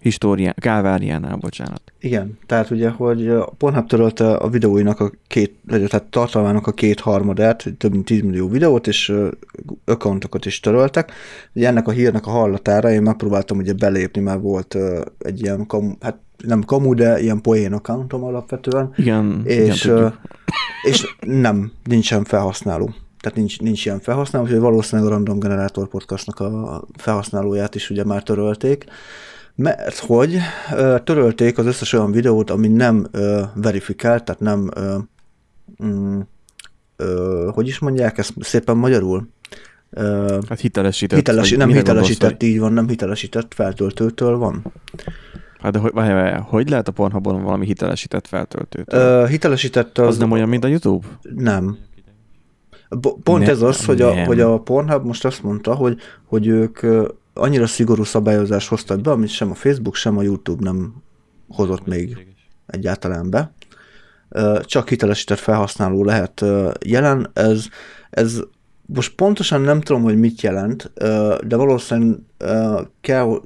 [0.00, 1.82] ö, históriá, káváriánál, bocsánat.
[2.00, 7.00] Igen, tehát ugye, hogy a Pornhub törölte a videóinak a két, tehát tartalmának a két
[7.00, 9.12] harmadát, több mint 10 millió videót, és
[9.84, 11.12] accountokat is töröltek.
[11.54, 14.76] Ugye ennek a hírnek a hallatára én megpróbáltam ugye belépni, mert volt
[15.18, 20.18] egy ilyen, kamu, hát nem kamu, de ilyen poén accountom alapvetően, Igen, és, igen,
[20.82, 22.90] és nem, nincsen felhasználó.
[23.20, 28.04] Tehát nincs, nincs ilyen felhasználó, úgyhogy valószínűleg a Random Generator Podcastnak a felhasználóját is ugye
[28.04, 28.84] már törölték,
[29.54, 30.38] mert hogy
[31.04, 33.06] törölték az összes olyan videót, ami nem
[33.54, 34.70] verifikált, tehát nem,
[35.84, 36.20] mm,
[37.50, 39.28] hogy is mondják ezt szépen magyarul?
[40.48, 41.18] Hát hitelesített.
[41.18, 44.72] hitelesi, nem hitelesített, gondolsz, így van, nem hitelesített feltöltőtől van.
[45.60, 48.92] Hát de hogy, várj, várj, hogy lehet a Pornhubon valami hitelesített feltöltőt?
[48.92, 51.06] Ö, hitelesített az, az nem olyan, mint a YouTube?
[51.34, 51.78] Nem.
[53.22, 54.26] Pont Ne- ez az, hogy a, nem.
[54.26, 56.80] hogy a Pornhub most azt mondta, hogy, hogy ők
[57.40, 60.94] annyira szigorú szabályozást hoztak be, amit sem a Facebook, sem a YouTube nem
[61.48, 62.26] hozott még
[62.66, 63.52] egyáltalán be.
[64.60, 66.44] Csak hitelesített felhasználó lehet
[66.84, 67.30] jelen.
[67.32, 67.66] Ez,
[68.10, 68.40] ez
[68.86, 70.92] most pontosan nem tudom, hogy mit jelent,
[71.46, 72.18] de valószínűleg
[73.00, 73.40] kell,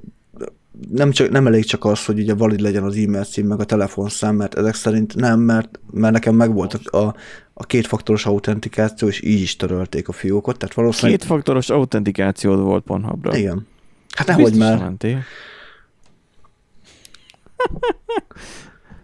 [0.91, 3.65] nem, csak, nem elég csak az, hogy ugye valid legyen az e-mail cím, meg a
[3.65, 7.15] telefonszám, mert ezek szerint nem, mert, mert nekem megvolt a,
[7.55, 11.19] a kétfaktoros autentikáció, és így is törölték a fiókot, tehát valószínűleg...
[11.19, 13.37] Kétfaktoros autentikációd volt Pornhubra.
[13.37, 13.67] Igen.
[14.15, 14.79] Hát nehogy már.
[14.79, 15.23] mentél.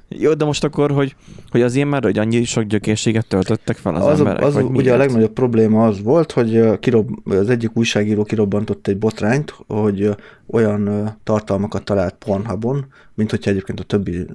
[0.09, 1.17] Jó, de most akkor, hogy,
[1.51, 4.69] hogy az ilyen már, hogy annyi sok gyökérséget töltöttek fel az, Az, emberek, az ugye
[4.69, 4.89] miért?
[4.95, 10.11] a legnagyobb probléma az volt, hogy kirob, az egyik újságíró kirobbantott egy botrányt, hogy
[10.47, 14.27] olyan tartalmakat talált Pornhubon, mint hogyha egyébként a többi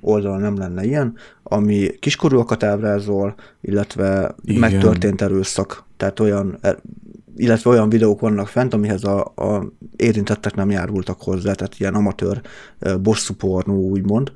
[0.00, 4.60] oldalon nem lenne ilyen, ami kiskorúakat ábrázol, illetve Igen.
[4.60, 5.84] megtörtént erőszak.
[5.96, 6.76] Tehát olyan, e,
[7.36, 12.40] illetve olyan videók vannak fent, amihez a, a érintettek nem járultak hozzá, tehát ilyen amatőr
[12.78, 14.32] ö, bosszú pornó, úgymond.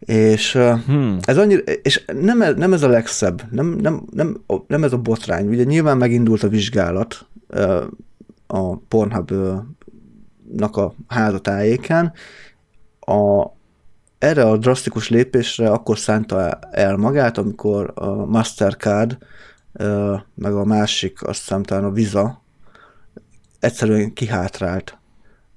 [0.00, 1.16] És Hmm.
[1.20, 4.98] ez annyira, és nem ez, nem ez a legszebb, nem, nem, nem, nem ez a
[4.98, 5.48] botrány.
[5.48, 7.26] Ugye nyilván megindult a vizsgálat
[8.46, 12.12] a Pornhub-nak a házatájékán.
[13.00, 13.46] A,
[14.18, 19.18] erre a drasztikus lépésre akkor szánta el magát, amikor a Mastercard,
[20.34, 22.42] meg a másik, azt hiszem talán a Visa
[23.60, 24.98] egyszerűen kihátrált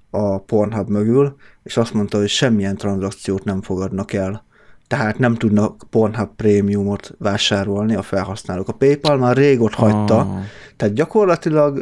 [0.09, 4.45] a Pornhub mögül, és azt mondta, hogy semmilyen tranzakciót nem fogadnak el.
[4.87, 8.67] Tehát nem tudnak Pornhub prémiumot vásárolni a felhasználók.
[8.67, 10.41] A PayPal már rég ott hagyta, Ah.
[10.77, 11.73] tehát gyakorlatilag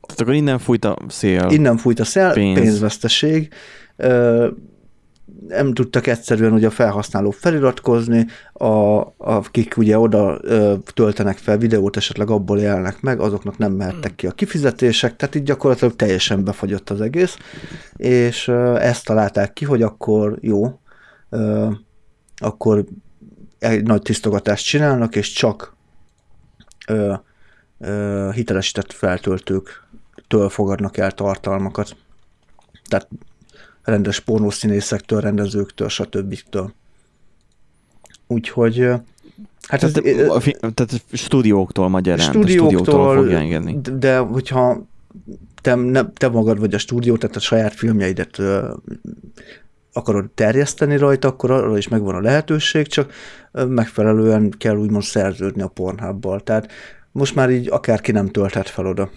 [0.00, 1.46] Tehát akkor innen fújt a szél.
[1.50, 2.54] innen fújt a szel, Pénz.
[2.54, 2.68] Pénz.
[2.68, 3.52] pénzveszteség,
[5.48, 11.96] nem tudtak egyszerűen ugye a felhasználók feliratkozni, a, akik ugye oda ö, töltenek fel videót,
[11.96, 16.90] esetleg abból élnek meg, azoknak nem mehettek ki a kifizetések, tehát így gyakorlatilag teljesen befagyott
[16.90, 17.36] az egész,
[17.96, 20.80] és ö, ezt találták ki, hogy akkor jó,
[21.30, 21.70] ö,
[22.36, 22.84] akkor
[23.58, 25.76] egy nagy tisztogatást csinálnak, és csak
[26.86, 27.14] ö,
[27.78, 31.96] ö, hitelesített feltöltőktől fogadnak el tartalmakat.
[32.88, 33.08] Tehát
[33.86, 36.38] rendes pornószínészektől, rendezőktől, stb.
[38.26, 38.78] Úgyhogy
[39.68, 42.26] hát ez, tehát, a fi- tehát stúdióktól magyarán.
[42.26, 43.80] stúdióktól, stúdióktól fogja engedni.
[43.80, 44.86] de, de hogyha
[45.60, 48.72] te, ne, te magad vagy a stúdió, tehát a saját filmjeidet ö,
[49.92, 53.12] akarod terjeszteni rajta, akkor arra is megvan a lehetőség, csak
[53.52, 56.40] megfelelően kell úgymond szerződni a Pornhubbal.
[56.40, 56.72] Tehát
[57.12, 59.10] most már így akárki nem tölthet fel oda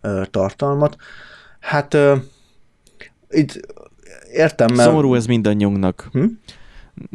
[0.00, 0.96] ö, tartalmat.
[1.60, 2.16] Hát ö,
[3.30, 3.60] itt
[4.38, 4.88] értem, mert...
[4.88, 6.08] Szomorú ez mindannyiunknak.
[6.12, 6.24] Hm?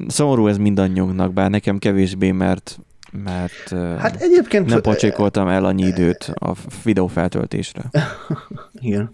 [0.07, 2.79] Szomorú ez mindannyiunknak, bár nekem kevésbé, mert
[3.23, 4.65] mert Hát egyébként...
[4.65, 7.81] nem pocsékoltam el annyi időt a videófeltöltésre.
[8.79, 9.11] Igen.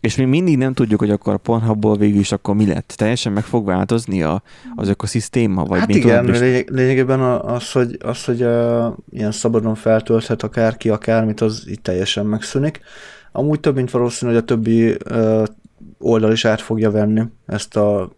[0.00, 2.92] És mi mindig nem tudjuk, hogy akkor a Pornhubból végül is akkor mi lett.
[2.96, 4.42] Teljesen meg fog változni a,
[4.76, 5.64] az ökoszisztéma?
[5.64, 10.42] Vagy hát mi igen, is- lényeg, lényegében az, hogy, az, hogy uh, ilyen szabadon feltölthet
[10.42, 12.80] akárki akármit, az itt teljesen megszűnik.
[13.32, 15.44] Amúgy több, mint valószínű, hogy a többi uh,
[15.98, 18.12] oldal is át fogja venni ezt a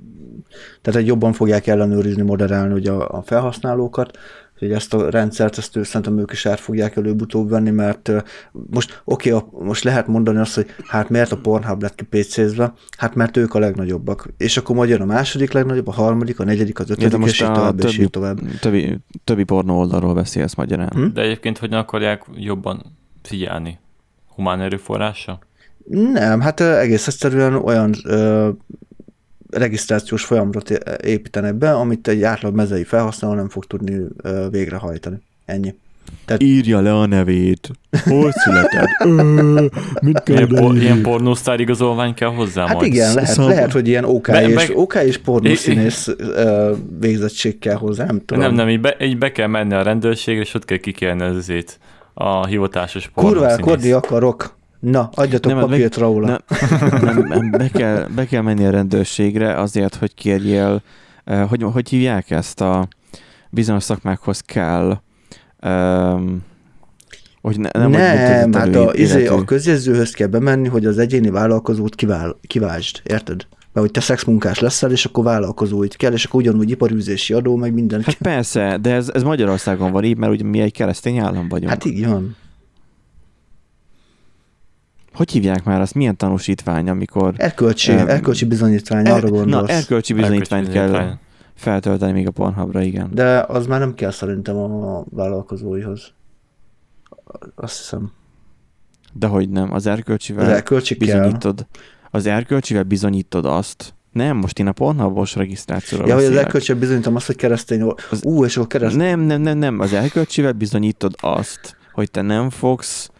[0.82, 4.18] tehát egy jobban fogják ellenőrizni, moderálni ugye a, a felhasználókat,
[4.58, 8.12] hogy ezt a rendszert, ezt ő, szerintem ők is át fogják előbb-utóbb venni, mert
[8.70, 12.72] most oké, okay, most lehet mondani azt, hogy hát miért a Pornhub lett ki PC-zve,
[12.96, 14.28] hát mert ők a legnagyobbak.
[14.36, 17.32] És akkor majd jön a második legnagyobb, a harmadik, a negyedik, az Ja, ötödik, most
[17.32, 18.38] és így tovább, és többi- így tovább.
[18.60, 20.90] Többi, többi pornó oldalról beszélsz magyarán.
[20.92, 21.12] Hm?
[21.12, 22.82] De egyébként hogy ne akarják jobban
[23.22, 23.78] figyelni?
[24.34, 25.38] Humán erőforrása?
[25.88, 28.48] Nem, hát egész egyszerűen olyan ö,
[29.50, 35.16] regisztrációs folyamatot é- építenek be, amit egy átlag mezei felhasználó nem fog tudni ö, végrehajtani.
[35.44, 35.74] Ennyi.
[36.38, 37.70] Írja le a nevét.
[38.04, 38.88] Hol született?
[39.04, 39.66] Ö,
[40.00, 42.92] Mit kell Ilyen, por, ilyen pornósztár igazolvány kell hozzá Hát majd?
[42.92, 47.58] igen, lehet, Szóval- lehet, hogy ilyen OK Be- és, meg- OK és pornószínész ö, végzettség
[47.58, 48.42] kell hozzá, nem tudom.
[48.42, 51.52] Nem, nem, így be, így be kell menni a rendőrségre, és ott kell kikérni az
[52.14, 53.58] a hivatásos Kurva pornószínész.
[53.58, 54.58] elkodni akarok.
[54.80, 56.26] Na, adjatok Nem, papírt róla.
[56.26, 56.40] Nem,
[57.00, 60.82] nem, nem, be, kell, be kell menni a rendőrségre azért, hogy kérjél,
[61.24, 62.88] eh, hogy, hogy hívják ezt a
[63.50, 65.00] bizonyos szakmákhoz kell,
[65.62, 66.42] um,
[67.40, 71.94] hogy ne, nem, Nem, hát a, izé, a közjegyzőhöz kell bemenni, hogy az egyéni vállalkozót
[71.94, 73.46] kivál, kivásd, érted?
[73.72, 77.74] Mert hogy te szexmunkás leszel, és akkor vállalkozóit kell, és akkor ugyanúgy iparűzési adó, meg
[77.74, 78.02] minden.
[78.02, 81.70] Hát persze, de ez, ez Magyarországon van így, mert ugye mi egy keresztény állam vagyunk.
[81.70, 82.36] Hát így van.
[85.14, 85.94] Hogy hívják már azt?
[85.94, 87.34] Milyen tanúsítvány, amikor...
[87.36, 89.68] Erkölcsi, Em, erkölcsi bizonyítvány, Er, arra gondolsz.
[89.68, 91.18] na, erkölcsi bizonyítványt Erkölcsi kell bizonyítvány.
[91.54, 93.10] feltölteni még a Pornhubra, igen.
[93.12, 96.12] De az már nem kell szerintem a vállalkozóihoz.
[97.54, 98.12] Azt hiszem.
[99.12, 101.18] De hogy nem, az Az erkölcsivel erkölcsi kell.
[101.20, 101.66] bizonyítod.
[102.10, 103.94] Az erkölcsivel bizonyítod azt.
[104.12, 106.46] Nem, most én a Pornhubos regisztrációra Ja, hogy az beszélek.
[106.46, 107.82] erkölcsi bizonyítom azt, hogy keresztény.
[108.10, 109.00] Az- Ú, és akkor keresztény.
[109.00, 109.78] Nem, nem, nem, nem.
[109.80, 113.10] Az erkölcsivel bizonyítod azt, hogy te nem fogsz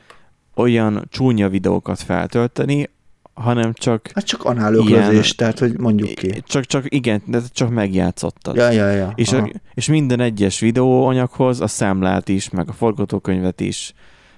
[0.54, 2.88] olyan csúnya videókat feltölteni,
[3.34, 6.42] hanem csak, Hát csak análöklözés, tehát hogy mondjuk ki.
[6.46, 8.56] csak, csak igen, de csak megjátszottad.
[8.56, 9.12] Ja, ja, ja.
[9.14, 9.42] És, Aha.
[9.54, 13.94] a, és minden egyes videóanyaghoz a számlát is, meg a forgatókönyvet is,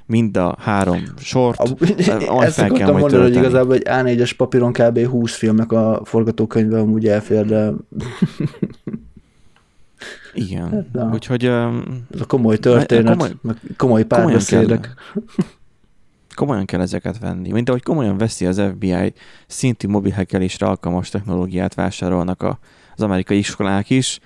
[0.06, 3.36] mind a három sort, A, majd ezt kell akartam majd mondani, hogy tölteni.
[3.36, 5.06] igazából egy A4-es papíron kb.
[5.06, 7.72] 20 filmnek a forgatókönyve amúgy elfér, de
[10.34, 10.70] igen.
[10.70, 11.10] Hát, na.
[11.12, 11.82] Úgyhogy um,
[12.14, 14.94] ez a komoly történet, Komoly- komoly, meg komoly párbeszédek.
[16.34, 17.50] Komolyan kell ezeket venni.
[17.52, 19.12] Mint ahogy komolyan veszi az FBI
[19.46, 22.58] szintű mobilhekkelésre alkalmas technológiát vásárolnak a,
[22.96, 24.20] az amerikai iskolák is.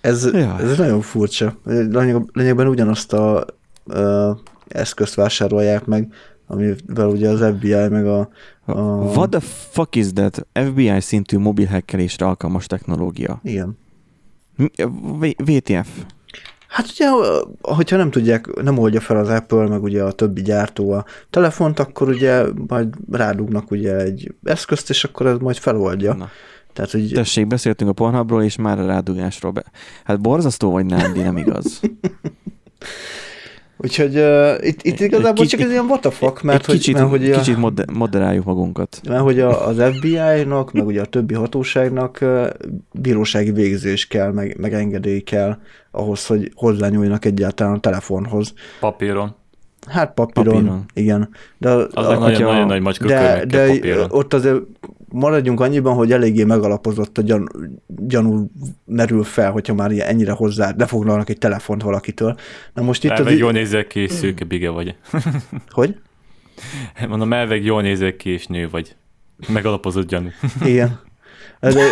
[0.00, 0.58] Ez, Ja.
[0.60, 1.56] ez nagyon furcsa.
[1.64, 3.46] Lényeg, lényegben ugyanazt a
[3.86, 4.30] ö,
[4.68, 6.12] eszközt vásárolják meg,
[6.46, 8.28] amivel ugye az FBI meg a,
[8.64, 10.46] a What the fuck is that?
[10.52, 13.40] FBI szintű mobilhekkelésre alkalmas technológia.
[13.42, 13.78] igen.
[15.36, 15.88] VTF.
[16.68, 17.06] Hát ugye,
[17.60, 21.78] hogyha nem tudják, nem oldja fel az Apple, meg ugye a többi gyártó a telefont,
[21.78, 26.14] akkor ugye majd rádugnak ugye egy eszközt, és akkor ez majd feloldja.
[26.14, 26.30] Na.
[26.72, 29.52] Tehát, hogy Tessék, beszéltünk a Pornhubról, és már a rádugásról.
[29.52, 29.64] Be...
[30.04, 31.80] Hát borzasztó vagy Nándi, nem igaz.
[33.80, 36.74] Úgyhogy uh, itt, itt igazából Kicsi- csak ez ilyen what the fuck, mert Egy hogy,
[36.74, 39.00] kicsit, mert, hogy, a, kicsit mod- moderáljuk magunkat.
[39.08, 42.46] mert hogy a, az FBI-nak, meg ugye a többi hatóságnak uh,
[42.92, 45.56] bírósági végzés kell, meg, meg engedély kell
[45.90, 48.52] ahhoz, hogy hozzányúljanak egyáltalán a telefonhoz.
[48.80, 49.34] Papíron.
[49.86, 50.84] Hát papíron, Papíron.
[50.94, 51.28] igen.
[51.58, 54.06] De, Az a, a, nagyon, hogyha- nagyon nagy macska de, de papíron.
[54.10, 54.60] ott azért
[55.12, 57.48] maradjunk annyiban, hogy eléggé megalapozott a gyan,
[57.86, 58.50] gyanú
[58.84, 62.36] merül fel, hogyha már ilyen ennyire hozzá lefoglalnak egy telefont valakitől.
[62.74, 63.38] Na most itt Elveg az...
[63.38, 64.94] jól nézel ki, és szőke bige vagy.
[65.68, 65.96] Hogy?
[67.08, 68.96] Mondom, elveg jól nézel ki, és nő vagy.
[69.48, 70.28] Megalapozott gyanú.
[70.64, 71.00] Igen.
[71.60, 71.70] De,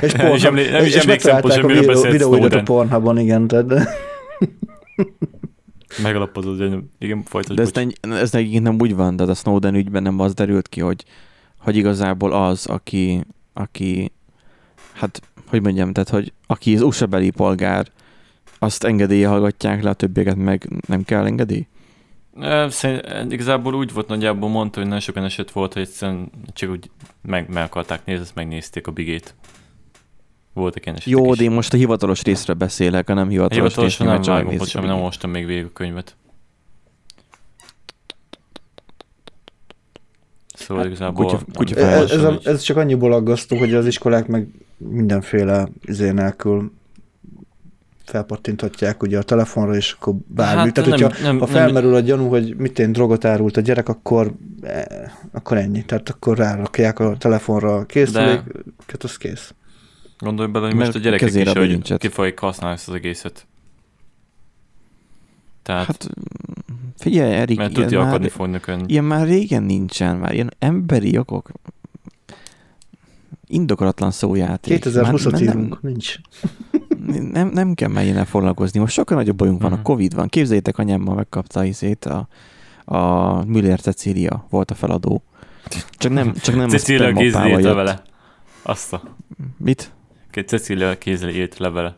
[0.00, 2.62] és, Nem is emlé- nem is és megtalálták a videó, videóidat a.
[2.62, 3.66] Pornhubon, igen, tehát
[6.02, 6.78] Megalapozott gyanú.
[6.98, 10.20] Igen, folytasd, De ez, ne, ez egyébként nem úgy van, de a Snowden ügyben nem
[10.20, 11.04] az derült ki, hogy,
[11.66, 14.12] hogy igazából az, aki, aki,
[14.92, 17.86] hát, hogy mondjam, tehát, hogy aki az USA polgár,
[18.58, 21.66] azt engedélye hallgatják le, a többieket meg nem kell engedély?
[22.40, 26.70] Ö, Szerint, igazából úgy volt nagyjából mondta, hogy nagyon sokan eset volt, hogy egyszerűen csak
[26.70, 26.90] úgy
[27.22, 29.34] meg, meg akarták nézni, azt megnézték a bigét.
[30.52, 31.38] Voltak ilyen esetek Jó, is.
[31.38, 34.88] de én most a hivatalos részről beszélek, a nem hivatalos Hivatalosan részről, nem vágom, bocsánat,
[34.88, 36.16] nem olvastam még végig a könyvet.
[40.66, 41.24] Szóval igazából...
[41.24, 46.10] kutya- nem kutya ez, a, ez csak annyiból aggasztó, hogy az iskolák meg mindenféle izé
[46.10, 46.72] nélkül
[48.04, 50.60] felpattinthatják ugye a telefonra, és akkor bármi.
[50.60, 53.56] Hát Tehát, nem- hogyha nem- ha nem- felmerül a gyanú, hogy mit én drogot árult
[53.56, 54.84] a gyerek, akkor, eh,
[55.32, 55.84] akkor ennyi.
[55.84, 59.54] Tehát akkor rárakják a telefonra a készüléket, az kész.
[60.18, 63.46] Gondolj bele, hogy Mert most a gyerekek is, hogy ki fogják használni ezt az egészet.
[65.66, 66.08] Tehát, hát,
[66.96, 68.84] figyelj, Erik, mert tudja már, akadni fognak ön.
[68.86, 71.50] ilyen már régen nincsen, már ilyen emberi okok.
[73.46, 74.82] Indokolatlan szójáték.
[74.84, 76.14] 2020-at Már- már írunk, nincs.
[77.32, 78.80] nem, nem kell már ilyennel foglalkozni.
[78.80, 79.84] Most sokkal nagyobb bajunk van, a Mhm.
[79.84, 80.28] Covid van.
[80.28, 82.28] Képzeljétek, anyámmal megkapta izét, a,
[82.84, 85.22] a Müller Cecília volt a feladó.
[85.90, 87.08] Csak nem, csak nem a Cecília
[87.46, 87.62] jött.
[87.62, 88.02] levele.
[88.62, 89.02] Azt a...
[89.58, 89.90] Mit?
[90.46, 91.88] Cecília kézzel írt levele.
[91.88, 91.96] E,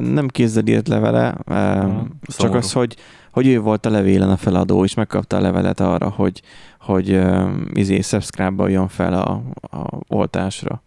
[0.00, 1.96] nem kézzel írt levele, Mhm.
[2.22, 2.58] csak Szomorú.
[2.58, 2.96] az, hogy,
[3.30, 6.42] hogy ő volt a levélen a feladó, és megkapta a levelet arra, hogy,
[6.80, 7.20] hogy
[7.74, 9.42] izé subscribe fel a,
[9.76, 10.82] a oltásra.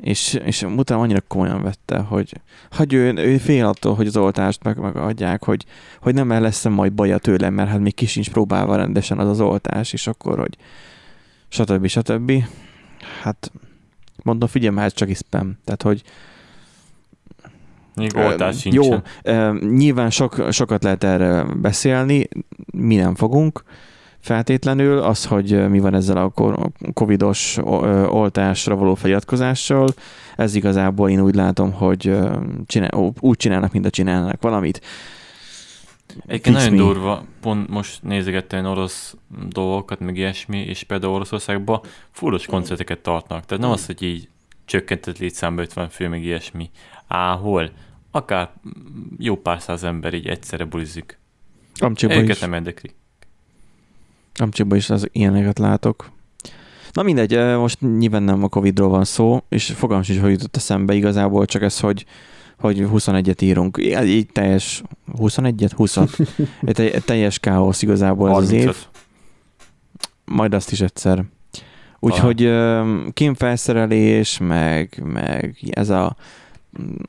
[0.00, 4.62] És, és utána annyira komolyan vette, hogy, hogy ő, ő fél attól, hogy az oltást
[4.62, 5.64] meg, megadják, hogy,
[6.00, 9.40] hogy nem lesz majd baja tőlem, mert hát még ki sincs próbálva rendesen az az
[9.40, 10.56] oltás, és akkor, hogy
[11.48, 11.86] stb.
[11.86, 12.32] stb.
[13.22, 13.52] Hát
[14.22, 15.58] mondom, figyelj ez csak is spam.
[15.64, 16.02] Tehát, hogy
[17.94, 19.02] Még oltás Jó, sincsen.
[19.22, 22.28] ö, nyilván sok, sokat lehet erre beszélni,
[22.72, 23.62] mi nem fogunk
[24.24, 24.98] feltétlenül.
[24.98, 26.32] Az, hogy mi van ezzel a
[26.92, 27.56] covidos
[28.06, 29.88] oltásra való feliratkozással,
[30.36, 32.18] ez igazából én úgy látom, hogy
[32.66, 34.80] csinál, úgy csinálnak, mint a csinálnak valamit.
[36.26, 36.76] Egyébként nagyon me.
[36.76, 39.16] durva, pont most nézegettem orosz
[39.48, 41.80] dolgokat, meg ilyesmi, és például Oroszországban
[42.10, 43.44] fullos koncerteket tartnak.
[43.44, 44.28] Tehát nem az, hogy így
[44.64, 46.70] csökkentett létszámba 50 fő, meg ilyesmi.
[47.08, 47.70] Áhol,
[48.10, 48.50] akár
[49.18, 51.18] jó pár száz ember így egyszerre bulizik.
[51.78, 52.90] Amcsiba Őket is, nem érdekli.
[54.34, 56.10] Amcsiba is az ilyeneket látok.
[56.92, 60.94] Na mindegy, most nyilván nem a Covidról van szó, és fogalmam sincs, hogy jutott eszembe
[60.94, 62.06] igazából, csak ez, hogy
[62.58, 63.78] hogy 21-et írunk.
[64.04, 64.82] Így, teljes,
[65.18, 65.70] 21-et?
[65.76, 65.96] 20
[66.62, 68.64] egy, te- egy teljes káosz igazából ez az év.
[68.64, 68.88] 35.
[70.24, 71.24] Majd azt is egyszer.
[71.98, 72.52] Úgyhogy
[73.12, 76.16] kémfelszerelés, meg, meg ez a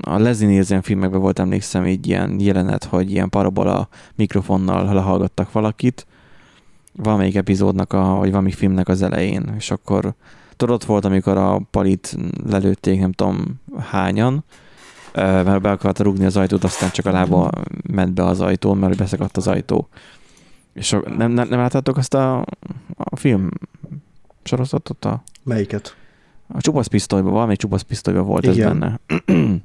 [0.02, 6.08] a Leslie Nielsen filmekben volt emlékszem egy ilyen jelenet, hogy ilyen parabola mikrofonnal lehallgattak valakit,
[6.96, 10.14] valamelyik epizódnak, a, vagy valami filmnek az elején, és akkor
[10.56, 14.44] tudod, ott volt, amikor a palit lelőtték, nem tudom hányan,
[15.14, 17.50] mert be akarta rúgni az ajtót, aztán csak a lába
[17.92, 19.88] ment be az ajtón, mert beszakadt az ajtó.
[20.74, 22.46] És nem, nem, nem láttátok azt a,
[22.98, 23.50] a film
[24.44, 25.06] sorozatot?
[25.06, 25.96] A, Melyiket?
[26.48, 28.60] A csupasz pisztolyban, valami csupasz pisztolyban volt Igen.
[28.60, 29.00] ez benne.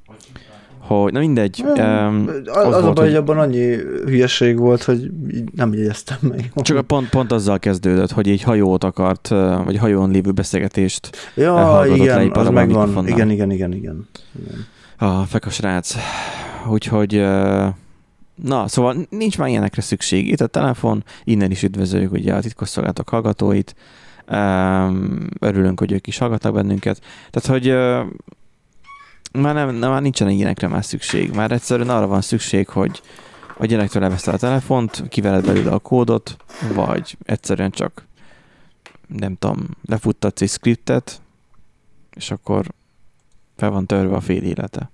[0.79, 1.65] hogy, na mindegy.
[1.77, 5.11] Um, az, az a volt, baj, hogy abban annyi hülyeség volt, hogy
[5.55, 6.53] nem jegyeztem meg.
[6.55, 9.29] csak a pont, pont azzal kezdődött, hogy egy hajót akart,
[9.65, 13.07] vagy hajón lévő beszélgetést Ja, igen, egy az megvan.
[13.07, 13.73] Igen, igen, igen, igen.
[13.73, 14.07] igen.
[14.99, 15.95] a feka srác.
[16.71, 17.25] Úgyhogy
[18.43, 20.29] na, szóval nincs már ilyenekre szükség.
[20.29, 23.75] Itt a telefon, innen is üdvözöljük ugye a titkosszolgálatok hallgatóit.
[25.39, 27.01] Örülünk, hogy ők is hallgatnak bennünket.
[27.31, 27.67] Tehát, hogy
[29.33, 31.35] már, nem, már nincsen ilyenekre már szükség.
[31.35, 33.03] Már egyszerűen arra van szükség, hogy
[33.59, 36.37] a gyerektől leveszed a telefont, kiveled belőle a kódot,
[36.75, 38.07] vagy egyszerűen csak
[39.07, 41.21] nem tudom, lefuttatsz egy scriptet,
[42.15, 42.67] és akkor
[43.57, 44.91] fel van törve a fél élete.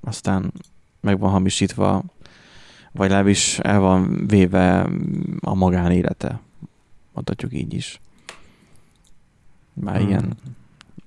[0.00, 0.52] Aztán
[1.00, 2.02] meg van hamisítva,
[2.92, 4.88] vagy legalábbis el van véve
[5.40, 6.40] a magánélete.
[7.14, 8.00] Mondhatjuk így is.
[9.72, 10.08] Már Hmm.
[10.08, 10.36] ilyen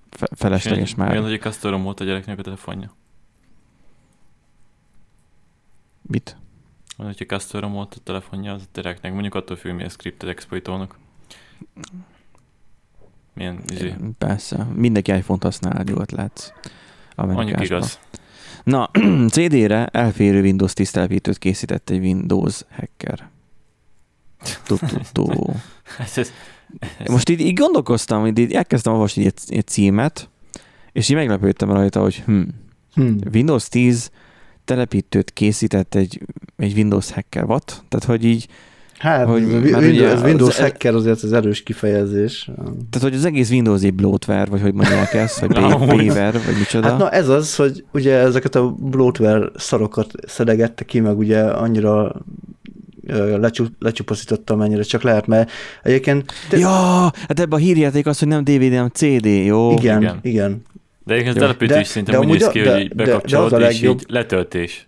[0.09, 1.11] fe- felesleges már.
[1.11, 2.91] Olyan, hogy a custom volt a gyereknek a telefonja.
[6.01, 6.37] Mit?
[6.97, 9.11] Olyan, hogy a custom volt a telefonja az a gyereknek.
[9.11, 10.97] Mondjuk attól függ, milyen scriptet exploitolnak.
[13.33, 13.95] Milyen izé.
[14.17, 14.63] Persze.
[14.63, 16.51] Mindenki iPhone-t használ, nyugodt látsz.
[17.15, 17.99] Mondjuk igaz.
[18.63, 18.89] Na,
[19.33, 23.29] CD-re elférő Windows 10 telepítőt készített egy Windows hacker.
[23.29, 23.29] Tu-tu-tu.
[23.29, 24.26] Ez, ez, ez,
[27.09, 30.29] Most így, így gondolkoztam, így, így elkezdtem olvasni egy, egy címet,
[30.91, 32.41] és így meglepődtem rajta, hogy hm,
[32.93, 33.11] Hm.
[33.33, 34.09] Windows 10
[34.65, 36.21] telepítőt készített egy,
[36.57, 37.83] egy Windows hacker, what?
[37.87, 38.47] Tehát, hogy így,
[38.97, 42.43] Hát, Hogy- Windows, ugye Windows az- hacker azért az erős kifejezés.
[42.89, 45.53] tehát, hogy az egész Windows egy bloatware, vagy hogy mondják ezt, vagy.
[45.53, 46.87] Paver, vagy micsoda.
[46.89, 52.15] Hát na ez az, hogy ugye ezeket a bloatware szarokat szedegette ki, meg ugye annyira
[53.07, 55.51] ö, lecsu, lecsupaszította, amennyire csak lehet, mert
[55.83, 56.69] egyébként te, Ja,
[57.27, 59.71] hát ebben a hírjáték az, hogy nem DVD, hanem CD, jó?
[59.71, 60.19] igen, igen.
[60.21, 60.61] igen,
[61.03, 61.41] de egyébként Jó.
[61.41, 63.53] telepítés De- szerintem de úgy néz a- ki, de- hogy így de- de az bekapcsolod,
[63.53, 64.87] a és legjobb- így letöltés.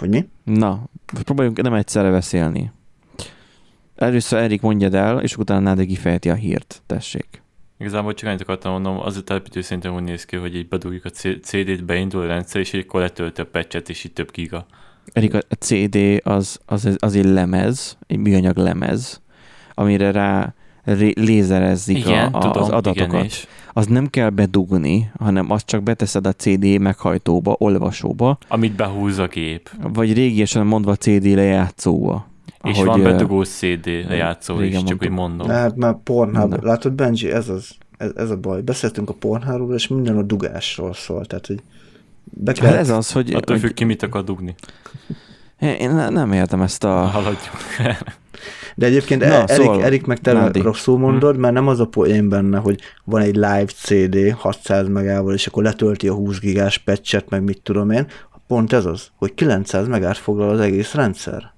[0.00, 0.28] Vagy mi?
[0.44, 0.84] Na,
[1.24, 2.72] próbáljunk nem egyszerre beszélni.
[3.96, 6.82] Először Erik mondjad el, és utána Nádegi fejti a hírt.
[6.86, 7.42] Tessék.
[7.78, 11.04] Igazából csak annyit akartam mondom, az a telepítő szerintem úgy néz ki, hogy így bedugjuk
[11.04, 11.08] a
[11.42, 14.66] CD-t, beindul a rendszer, és így akkor letölti a patchet, és így több giga.
[15.12, 19.20] Erik, a CD az, az, az egy lemez, egy műanyag lemez,
[19.74, 20.54] amire rá
[21.14, 23.08] lézerezik Igen, a, a, tudom, az adatokat.
[23.24, 23.28] igen,
[23.72, 29.26] Az nem kell bedugni, hanem azt csak beteszed a CD meghajtóba, olvasóba, amit behúz a
[29.26, 29.70] gép.
[29.92, 32.26] vagy régiesen mondva CD lejátszóba.
[32.62, 35.10] És Ahogy, van ö, bedugós CD lejátszó is, régen csak mondtuk.
[35.10, 35.48] úgy mondom.
[35.48, 38.60] Hát már Pornhub, látod Benji, ez az, ez, ez a baj.
[38.60, 41.62] Beszéltünk a Pornhubról, és minden a dugásról szól, tehát hogy
[42.46, 44.54] Hát kell, ez az, hogy, Attól hogy függ ki, mit akar dugni.
[45.60, 46.88] én ne- nem értem ezt a...
[46.94, 47.96] Haladjunk.
[48.74, 50.60] De egyébként Na, Na, Erik, szóval, Erik meg te Nádi.
[50.60, 55.34] rosszul mondod, mert nem az a poén benne, hogy van egy live CD 600 megával,
[55.34, 58.06] és akkor letölti a 20 gigás patchet, meg mit tudom én.
[58.46, 61.54] Pont ez az, hogy 900 megát foglal az egész rendszer.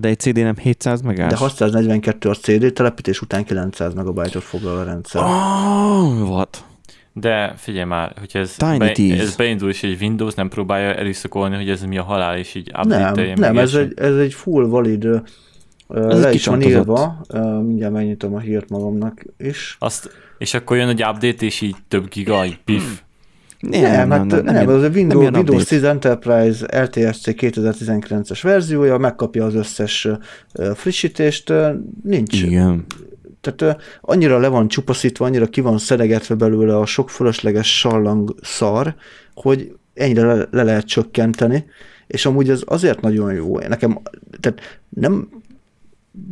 [0.00, 1.30] De egy CD nem 700 megás?
[1.30, 5.22] De 642 a CD, telepítés után 900 megabajtot foglal a rendszer.
[5.22, 6.64] Oh, what?
[7.14, 11.56] De figyelj már, hogy ez, Tiny be, ez beindul, és egy Windows nem próbálja erőszakolni,
[11.56, 14.66] hogy ez mi a halál, és így nem, update nem ez, egy, ez egy full
[14.66, 15.04] valid,
[15.94, 19.76] Ez le egy is van írva, ö, mindjárt megnyitom a hírt magamnak is.
[19.78, 23.00] Azt, és akkor jön egy update, és így több giga, így pif.
[23.60, 25.64] Nem, nem, hát nem, nem, az a Windows, ilyen Windows update.
[25.64, 30.08] 10 Enterprise LTSC 2019-es verziója, megkapja az összes
[30.74, 31.52] frissítést,
[32.02, 32.42] nincs.
[32.42, 32.84] Igen.
[33.42, 38.94] Tehát annyira le van csupaszítva, annyira ki van szedegetve belőle a sok fölösleges sallang szar,
[39.34, 41.64] hogy ennyire le, le lehet csökkenteni,
[42.06, 43.58] és amúgy ez azért nagyon jó.
[43.58, 44.00] Nekem,
[44.40, 45.28] tehát nem,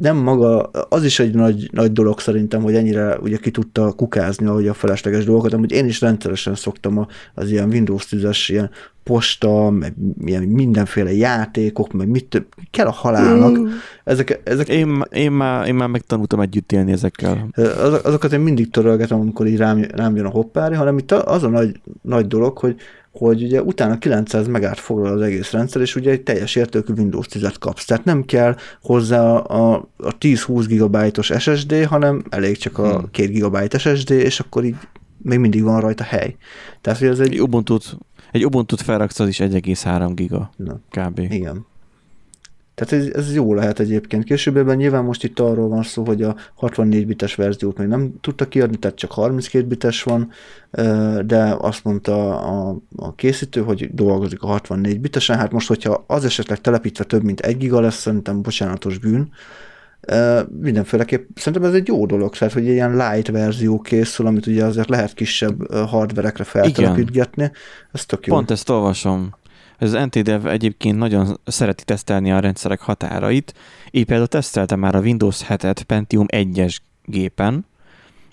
[0.00, 4.46] nem maga, az is egy nagy, nagy dolog szerintem, hogy ennyire ugye ki tudta kukázni
[4.46, 8.70] ahogy a felesleges dolgokat, amúgy én is rendszeresen szoktam az ilyen Windows 10-es ilyen
[9.02, 9.94] posta, meg
[10.24, 13.58] ilyen mindenféle játékok, meg mit több, kell a halálnak.
[14.04, 17.48] Ezek, ezek, Én, én, már, én már megtanultam együtt élni ezekkel.
[17.54, 21.42] az, azokat én mindig törölgetem, amikor így rám, rám jön a hoppári, hanem itt az
[21.42, 22.76] a nagy, nagy dolog, hogy,
[23.12, 27.26] hogy ugye utána 900 megát foglal az egész rendszer, és ugye egy teljes értékű Windows
[27.30, 27.84] 10-et kapsz.
[27.84, 33.10] Tehát nem kell hozzá a, a, a 10-20 gigabájtos SSD, hanem elég csak a Hmm.
[33.10, 34.76] 2 gigabyte SSD, és akkor így
[35.22, 36.36] még mindig van rajta hely.
[36.80, 37.40] Tehát, hogy ez Egy egy...
[37.40, 37.96] Ubuntu-t,
[38.32, 41.18] egy Ubuntu-t felraksz, az is 1,3 giga Na, kb.
[41.18, 41.66] igen.
[42.80, 44.24] Tehát ez, ez jó lehet egyébként.
[44.24, 48.48] Későbben nyilván most itt arról van szó, hogy a 64 bites verziót még nem tudta
[48.48, 50.30] kiadni, tehát csak 32 bites van,
[51.26, 55.38] de azt mondta a, a készítő, hogy dolgozik a 64 bitesen.
[55.38, 59.32] Hát most, hogyha az esetleg telepítve több mint 1 giga lesz, szerintem bocsánatos bűn.
[60.00, 64.46] Ö, Mindenféleképp szerintem ez egy jó dolog, tehát hogy egy ilyen light verzió készül, amit
[64.46, 67.50] ugye azért lehet kisebb hardverekre feltelepítgetni.
[67.92, 68.34] Ez tök jó.
[68.34, 69.34] Pont ezt olvasom.
[69.78, 73.54] Ez az NTDev egyébként nagyon szereti tesztelni a rendszerek határait.
[73.90, 77.66] Így például tesztelte már a Windows 7-et Pentium 1-es gépen,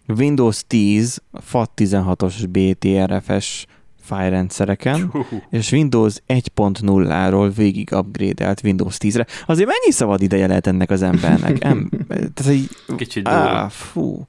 [0.08, 1.22] Windows 10
[1.54, 3.66] FAT16-os BTRFS
[4.08, 9.26] fájrendszereken, Hú, és Windows 1.0-ról végig upgrade-elt Windows 10-re.
[9.46, 11.64] Azért mennyi szabad ideje lehet ennek az embernek?
[11.64, 14.28] Em, tehát így, Kicsit á, fú.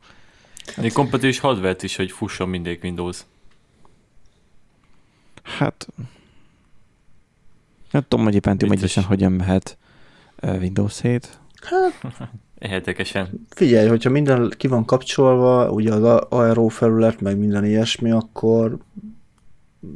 [0.77, 3.21] Egy kompatibilis hardware is, hogy fusson mindig Windows.
[5.43, 5.89] Hát
[7.91, 8.97] nem tudom, hogy Pentium Vicces.
[8.97, 9.79] 1 hogyan mehet
[10.43, 11.39] Windows 7.
[12.59, 13.47] Érdekesen.
[13.51, 18.79] Figyelj, hogyha minden ki van kapcsolva, ugye az a- aero felület, meg minden ilyesmi, akkor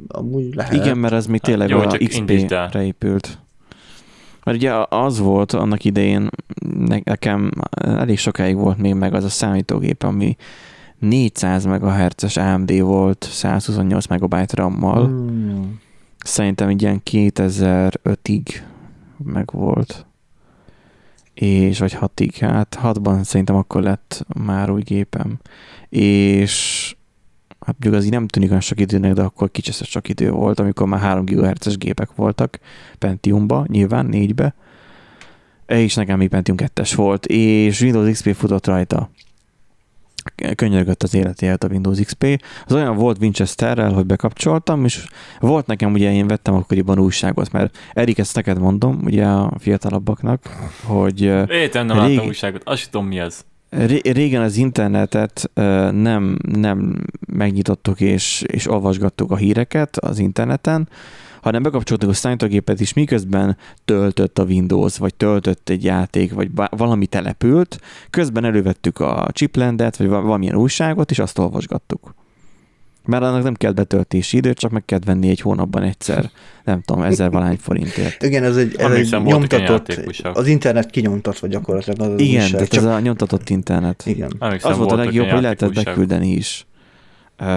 [0.07, 0.73] amúgy lehet.
[0.73, 1.97] Igen, mert ez még Hát tényleg jó, a.
[2.05, 3.39] XP-re épült.
[4.43, 6.29] Mert ugye az volt annak idején,
[6.77, 10.35] ne- nekem elég sokáig volt még meg az a számítógép, ami
[10.99, 15.05] 400 MHz-es AMD volt 128 MB RAM-mal.
[15.05, 15.79] Hmm.
[16.17, 18.45] Szerintem így ilyen 2005-ig
[19.17, 20.05] meg volt.
[21.33, 25.39] És vagy 6-ig, hát 6-ban szerintem akkor lett már új gépem.
[25.89, 26.95] És
[27.65, 30.59] hát mondjuk az így nem tűnik olyan sok időnek, de akkor kicseszett sok idő volt,
[30.59, 32.59] amikor már 3 GHz-es gépek voltak
[32.97, 34.55] Pentiumba, nyilván 4-be.
[35.65, 39.09] És nekem még Pentium 2-es volt, és Windows XP futott rajta.
[40.55, 42.43] Könyörgött az életéért a Windows XP.
[42.65, 45.05] Az olyan volt Winchesterrel, hogy bekapcsoltam, és
[45.39, 50.69] volt nekem, ugye én vettem akkoriban újságot, mert Erik, ezt neked mondom, ugye a fiatalabbaknak,
[50.83, 52.61] hogy Értem, nem láttam újságot.
[52.65, 53.45] Azt tudom, mi az.
[53.75, 55.51] Ré- régen az internetet
[55.91, 60.89] nem, nem megnyitottuk és, és olvasgattuk a híreket az interneten,
[61.41, 67.05] hanem bekapcsoltuk a számítógépet is, miközben töltött a Windows, vagy töltött egy játék, vagy valami
[67.05, 72.13] települt, közben elővettük a chiplandet, vagy va- valamilyen újságot, és azt olvasgattuk.
[73.05, 76.31] Mert annak nem kell betöltési időt, csak meg kell venni egy hónapban egyszer,
[76.63, 78.23] nem tudom, ezer valány forintért.
[78.23, 80.01] Igen, ez egy, ez egy nyomtatott,
[80.33, 82.51] az internet kinyomtatva gyakorlatilag az, az Igen, újság.
[82.51, 84.03] tehát ez a nyomtatott internet.
[84.05, 84.33] Igen.
[84.39, 86.65] Emlékszem, Az volt a legjobb, hogy lehetett beküldeni is.
[87.39, 87.47] Uh,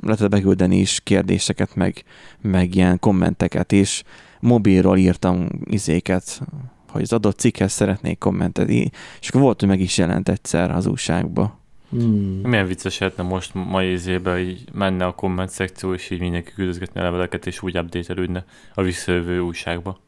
[0.00, 2.02] lehetett beküldeni is kérdéseket, meg,
[2.40, 4.02] meg ilyen kommenteket, és
[4.40, 6.40] mobilról írtam izéket,
[6.88, 8.90] hogy az adott cikkhez szeretnék kommenteni,
[9.20, 11.60] és akkor volt, hogy meg is jelent egyszer az újságba.
[11.90, 12.40] Hmm.
[12.42, 17.02] Milyen vicces lehetne most mai izébe, így menne a komment szekció, és így mindenki küldözgetne
[17.02, 19.98] leveleket, és úgy update a visszajövő újságba.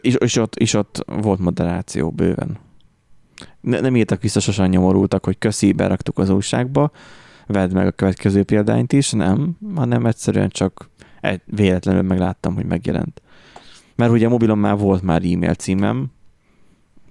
[0.00, 2.58] És, és, ott, és ott volt moderáció bőven.
[3.60, 6.90] Ne, nem írtak vissza, sosem nyomorultak, hogy köszi, beraktuk az újságba,
[7.46, 10.90] vedd meg a következő példányt is, nem, hanem egyszerűen csak
[11.20, 13.22] egy, véletlenül megláttam, hogy megjelent.
[13.96, 16.12] Mert ugye a mobilon már volt már e-mail címem,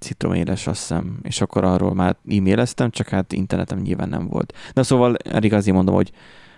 [0.04, 4.54] citroméles azt hiszem, és akkor arról már e-maileztem, csak hát internetem nyilván nem volt.
[4.74, 6.12] De szóval azért mondom, hogy,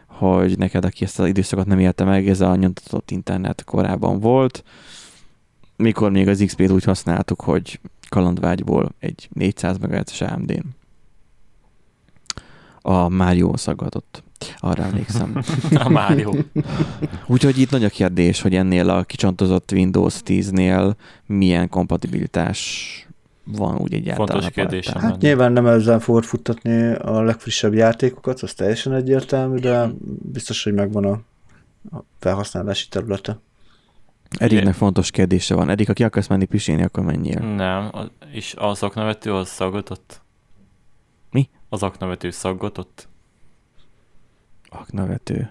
[0.07, 4.63] hogy neked, aki ezt az időszakot nem élte meg, ez a nyomtatott internet korábban volt,
[5.75, 7.79] mikor még az XP-t úgy használtuk, hogy
[8.09, 10.75] kalandvágyból egy 400 MHz-es AMD-n
[12.87, 14.23] a Mario szaggatott.
[14.57, 15.41] Arra emlékszem.
[15.85, 16.33] A Mario.
[17.25, 20.93] Úgyhogy itt nagy a kérdés, hogy ennél a kicsontozott Windows 10-nél
[21.25, 23.04] milyen kompatibilitás
[23.45, 24.27] van úgy egyáltalán.
[24.27, 24.87] Fontos kérdés.
[24.87, 29.89] Hát nyilván nem ezzel fogod futtatni a legfrissebb játékokat, az teljesen egyértelmű, de
[30.31, 31.19] biztos, hogy megvan a,
[31.97, 33.39] a felhasználási területe.
[34.37, 35.69] Eriknek fontos kérdése van.
[35.69, 37.39] Erik, aki akarsz menni pisilni, akkor menjél.
[37.39, 37.91] Nem,
[38.31, 40.21] és az aknavető az szaggatott?
[41.31, 41.49] Mi?
[41.69, 43.07] Az aknavető szaggatott?
[44.69, 45.49] Aknavető.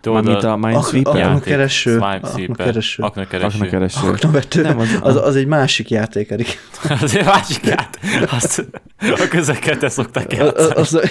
[0.00, 1.12] Tudod, Mármint a Minesweeper?
[1.12, 1.90] Ak- játék, aknakereső.
[1.90, 3.02] Swipe-sweeper, Aknakereső.
[3.02, 3.46] Aknakereső.
[3.46, 4.08] Aknakereső.
[4.08, 4.62] Aknavető.
[4.62, 6.58] Nem, az, Az, az egy másik játék, Erik.
[7.02, 7.98] Az egy másik át.
[8.30, 8.66] Azt
[8.98, 10.74] a közeket szokták játszani.
[10.74, 11.00] az,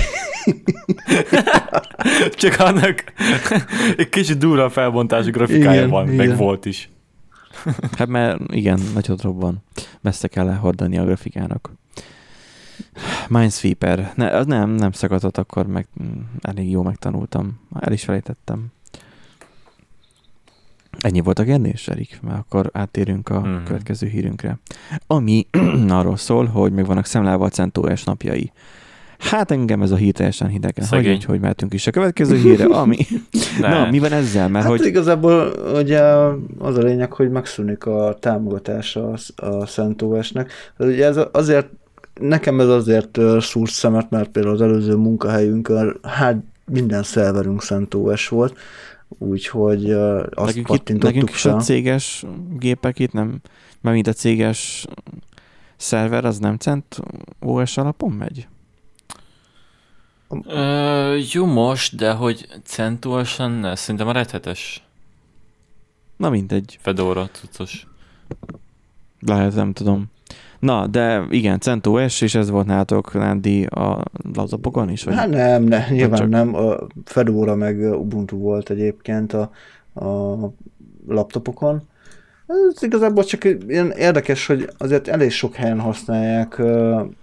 [2.41, 3.03] Csak annak
[3.97, 6.27] egy kicsit durva a felbontású grafikája Igen, van, igen.
[6.27, 6.89] meg volt is.
[7.97, 9.63] Hát mert igen, nagyot robban.
[10.01, 11.71] Messze kell elhordani a grafikának.
[13.29, 14.11] Minesweeper.
[14.15, 17.59] Ne, az nem, nem szakadott, akkor meg mm, elég jó megtanultam.
[17.79, 18.65] El is felejtettem.
[20.99, 23.63] Ennyi volt a kérdés, Erik, mert akkor áttérünk a Mhm.
[23.63, 24.57] következő hírünkre.
[25.07, 25.47] Ami
[25.89, 28.51] arról szól, hogy meg vannak szemlálva a CentOS napjai.
[29.19, 30.85] Hát engem ez a hír teljesen hidegen.
[30.87, 31.15] Hogy, Szegény.
[31.15, 32.97] úgy, hogy mehetünk is a következő hírre, ami...
[33.59, 34.49] Na, mi van ezzel?
[34.49, 34.85] Mert hát hogy...
[34.85, 35.99] igazából ugye
[36.59, 40.51] az a lényeg, hogy megszűnik a támogatása a, a CentOS-nek.
[40.77, 41.67] Ugye ez azért,
[42.19, 48.57] nekem ez azért szúrt szemet, mert például az előző munkahelyünkön hát minden szerverünk CentOS volt,
[49.07, 52.25] úgyhogy azt nekünk, itt, pattintottuk nekünk is a céges
[52.57, 53.41] gépek itt nem,
[53.81, 54.85] mert mint a céges
[55.75, 56.99] szerver, az nem cent
[57.41, 58.47] OS alapon megy?
[60.47, 64.85] Ö, jó most, de hogy centuosan ne, szerintem a redhetes
[66.17, 67.87] Na mindegy, Fedora cuccos.
[69.19, 70.11] lehet, nem tudom.
[70.65, 74.03] Na, de igen, CentOS, és ez volt nálatok, Nándi, a
[74.33, 75.03] laptopokon is?
[75.03, 75.13] Vagy?
[75.15, 76.55] Hát nem, ne, nyilván csak- nem.
[76.55, 79.51] A Fedora meg Ubuntu volt egyébként a,
[80.05, 80.35] a
[81.07, 81.81] laptopokon.
[82.47, 86.57] Ez igazából csak ilyen érdekes, hogy azért elég sok helyen használják,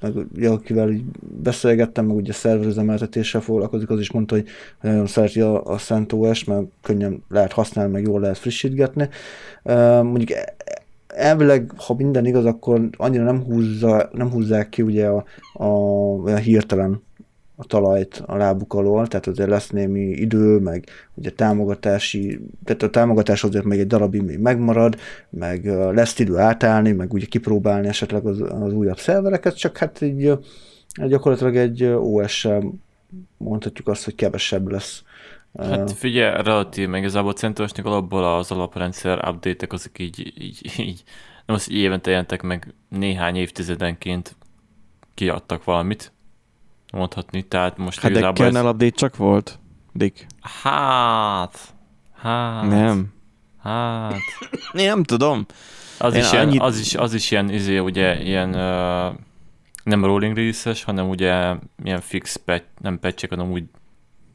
[0.00, 1.04] meg ugye, akivel így
[1.42, 4.44] beszélgettem, meg ugye szerverüzemeltetéssel foglalkozik, az is mondta, hogy
[4.80, 9.08] nagyon szereti a, a CentOS, mert könnyen lehet használni, meg jól lehet frissítgetni.
[10.02, 10.28] Mondjuk
[11.14, 15.66] elvileg, ha minden igaz, akkor annyira nem, húzza, nem húzzák ki ugye a, a,
[16.24, 17.02] olyan hirtelen
[17.56, 20.84] a talajt a lábuk alól, tehát azért lesz némi idő, meg
[21.14, 24.96] ugye támogatási, tehát a támogatás azért még egy darabig még megmarad,
[25.30, 30.38] meg lesz idő átállni, meg ugye kipróbálni esetleg az, az újabb szervereket, csak hát így
[30.94, 32.72] gyakorlatilag egy OS-sel
[33.36, 35.02] mondhatjuk azt, hogy kevesebb lesz.
[35.58, 41.02] Hát figyelj, relatív, meg igazából a centuosnak alapból az alaprendszer update-ek azok így, így, így
[41.46, 44.36] nem az, hogy évente jelentek meg néhány évtizedenként
[45.14, 46.12] kiadtak valamit,
[46.92, 49.58] mondhatni, tehát most Hát de igazából kernel update csak volt,
[49.92, 50.26] Dick.
[50.62, 51.58] Hát,
[52.14, 53.12] hát, Nem.
[53.62, 54.14] hát,
[54.72, 55.46] Én nem tudom.
[55.98, 59.16] az Én is, ilyen, annyit- az is, az is ilyen, izé, ugye, ilyen, uh,
[59.84, 63.64] nem rolling release hanem ugye ilyen fix patch, nem patch hanem úgy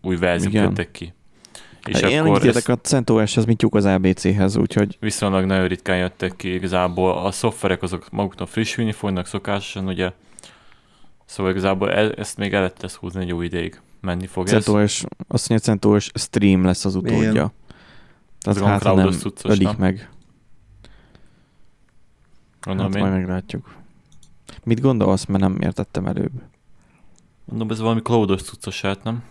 [0.08, 0.64] új verziók Igen.
[0.64, 1.14] jöttek ki.
[1.86, 5.68] És És Én akkor annyit ezt a CentOS-hez, mint lyuk az ABC-hez, úgyhogy viszonylag nagyon
[5.68, 10.12] ritkán jöttek ki, igazából a szoftverek azok maguknak frissülni fognak szokásosan, ugye,
[11.26, 13.82] szóval igazából e- ezt még el lehet ezt húzni egy jó ideig.
[14.01, 14.51] Menni fog ez.
[14.51, 17.18] CentOS, azt mondja, CentOS Stream lesz az utódja.
[17.18, 17.51] Igen.
[18.41, 19.76] Tehát Ez hát, ha nem cuccos, ölik nem?
[19.80, 20.10] meg.
[22.62, 23.08] Gondolom hát én.
[23.08, 23.76] majd meglátjuk.
[24.64, 26.32] Mit gondolsz, mert nem értettem előbb.
[27.45, 29.24] Mondom, ez valami cloudos cuccos hát, nem?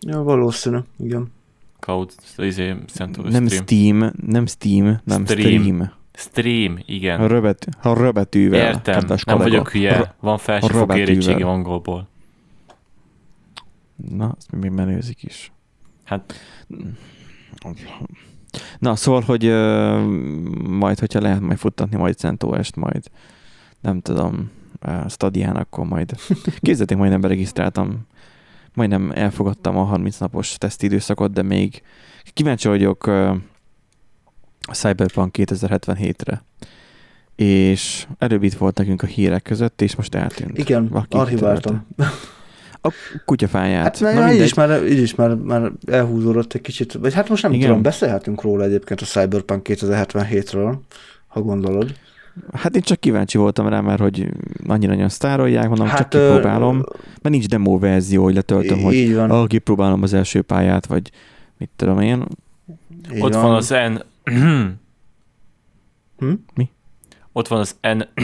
[0.00, 1.32] Ja, valószínű, igen.
[1.80, 3.64] Cloud, izé, CentOS nem Stream.
[3.64, 5.62] Steam, nem Steam, nem Stream.
[5.62, 5.90] Stream.
[6.12, 7.18] Stream, igen.
[7.18, 8.66] Ha, röbet, ha röbetűvel.
[8.68, 9.42] Értem, nem kollega.
[9.42, 10.14] vagyok hülye.
[10.20, 12.08] Van felsőfokú érettségi angolból.
[14.10, 15.52] Na, azt még menőzik is.
[16.04, 16.34] Hát,
[18.78, 19.98] Na, szóval, hogy ö,
[20.68, 23.10] majd, hogyha lehet majd futtatni majd CentOS-t, majd
[23.80, 24.50] nem tudom,
[24.86, 26.14] uh, Stadián, akkor majd
[26.60, 28.06] kézzeték, majdnem beregisztráltam,
[28.78, 31.82] majdnem elfogadtam a 30 napos tesztidőszakot, de még
[32.32, 36.44] kíváncsi vagyok a Cyberpunk 2077-re.
[37.36, 40.58] És előbb itt volt nekünk a hírek között, és most eltűnt.
[40.58, 41.86] Igen, Valaki archiváltam.
[42.80, 42.92] A
[43.24, 43.82] kutyafáját.
[43.82, 47.28] Hát na, na így, is már, így is már, már elhúzódott egy kicsit, vagy hát
[47.28, 47.66] most nem Igen.
[47.66, 50.76] tudom, beszélhetünk róla egyébként a Cyberpunk 2077-ről,
[51.26, 51.94] ha gondolod.
[52.52, 54.28] Hát én csak kíváncsi voltam rá, mert hogy
[54.66, 59.30] annyira nagyon sztárolják, mondom, hát, csak kipróbálom, mert nincs demo verzió, hogy letöltöm, hogy van.
[59.30, 61.10] Ah, kipróbálom az első pályát, vagy
[61.56, 62.24] mit tudom én.
[63.14, 64.30] Így Ott van, van az N...
[64.30, 64.66] hm?
[66.54, 66.70] Mi?
[67.32, 68.22] Ott van az N...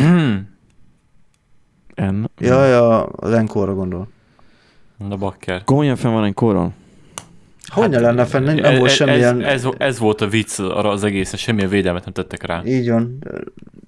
[2.03, 2.25] N...
[2.39, 4.09] Ja, ja, az N-kóra gondol.
[4.97, 5.65] Na bakker.
[5.65, 6.35] Komolyan fenn van egy
[7.75, 8.45] Hogyan hát, lenne fenn?
[8.45, 9.43] Nem, nem volt semmilyen...
[9.43, 12.63] Ez, ez, ez, volt a vicc arra az egész, semmilyen védelmet nem tettek rá.
[12.65, 13.19] Így van.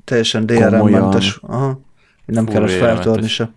[0.05, 1.39] Teljesen DRM-mentes.
[1.43, 1.81] Aha.
[2.25, 3.51] Nem kellett feltörni se.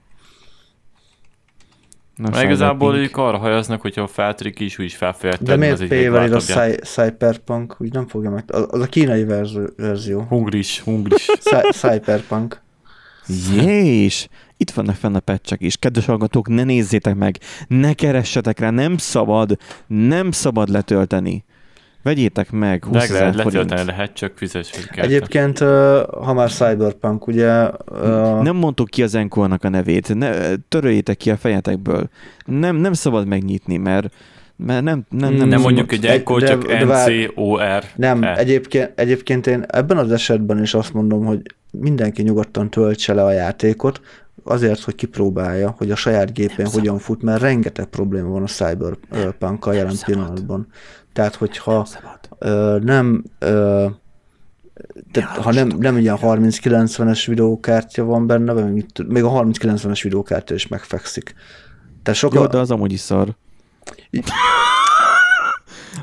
[2.16, 5.42] Nem Meg igazából ők arra hajaznak, hogyha a feltörik is, úgy is felfejlett.
[5.42, 6.40] De miért p a
[6.84, 7.76] Cyberpunk?
[7.80, 8.44] Úgy nem fogja meg...
[8.48, 9.26] Az a kínai
[9.78, 10.22] verzió.
[10.22, 11.28] Hungris, hungris.
[11.72, 12.62] Cyberpunk.
[13.54, 14.28] Jés!
[14.58, 15.78] Itt vannak fenn a pecsek is.
[15.78, 19.58] Kedves hallgatók, ne nézzétek meg, ne keressetek rá, nem szabad,
[19.88, 21.44] nem szabad letölteni.
[22.04, 25.60] Vegyétek meg, 20 meg lehet letölteni, lehet, csak fizessük Egyébként,
[26.24, 27.70] ha már Cyberpunk, ugye...
[28.42, 32.10] Nem mondtuk ki az enkornak a nevét, ne, töröljétek ki a fejetekből.
[32.46, 34.14] Nem, nem szabad megnyitni, mert
[34.66, 37.84] mert nem, nem, nem, nem mondjuk, hogy Enkor, csak N-C-O-R.
[37.96, 38.36] Nem, e.
[38.38, 41.42] egyébként, egyébként én ebben az esetben is azt mondom, hogy
[41.72, 44.02] mindenki nyugodtan töltse le a játékot,
[44.44, 48.48] azért, hogy kipróbálja, hogy a saját gépén nem hogyan fut, mert rengeteg probléma van a
[48.48, 50.68] Cyberpunk-kal jelen nem pillanatban.
[51.14, 53.86] Tehát, hogyha nem, ö, nem ö,
[55.12, 60.68] tehát, ha nem, nem ilyen 30-90-es videókártya van benne, vagy még a 30-90-es videókártya is
[60.68, 61.34] megfekszik.
[62.04, 62.42] Tehát sokkal...
[62.42, 63.36] Jó, de az amúgy is szar.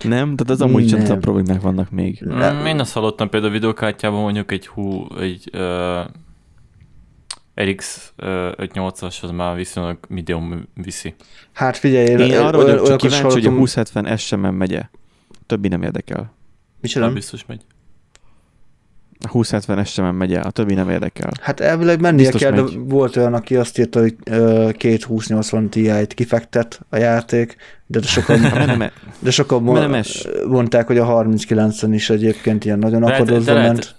[0.03, 0.37] nem?
[0.37, 1.05] Tehát az amúgy nem.
[1.05, 2.21] sem problémák vannak még.
[2.21, 2.67] Nem.
[2.67, 6.05] Én azt hallottam például a videókártyában mondjuk egy hú, egy uh,
[7.61, 11.15] RX 58-as az már viszonylag medium viszi.
[11.53, 14.89] Hát figyelj, én, én arra vagyok csak kíváncsi, hogy a 2070 S sem megye.
[15.47, 16.35] Többi nem érdekel.
[16.81, 17.15] Mi sem?
[17.15, 17.61] Biztos megy.
[19.21, 21.31] A 2070 S sem megy el, a többi nem érdekel.
[21.41, 22.65] Hát elvileg mennie Biztos kell, megy.
[22.65, 24.15] de volt olyan, aki azt írta, hogy
[24.77, 27.57] két 2080 Ti-t kifektet a játék,
[27.87, 28.41] de sokan,
[29.19, 29.63] de sokan
[30.49, 33.95] mondták, hogy a 39-en is egyébként ilyen nagyon akadozva ment.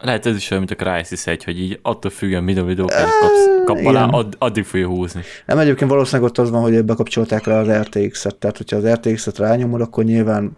[0.00, 3.48] Lehet, ez is olyan, mint a Crysis 1, hogy így attól függően minden videókat kapsz,
[3.64, 5.22] kap alá, add, addig fogja húzni.
[5.46, 9.38] Nem, egyébként valószínűleg ott az van, hogy bekapcsolták rá az RTX-et, tehát hogyha az RTX-et
[9.38, 10.56] rányomod, akkor nyilván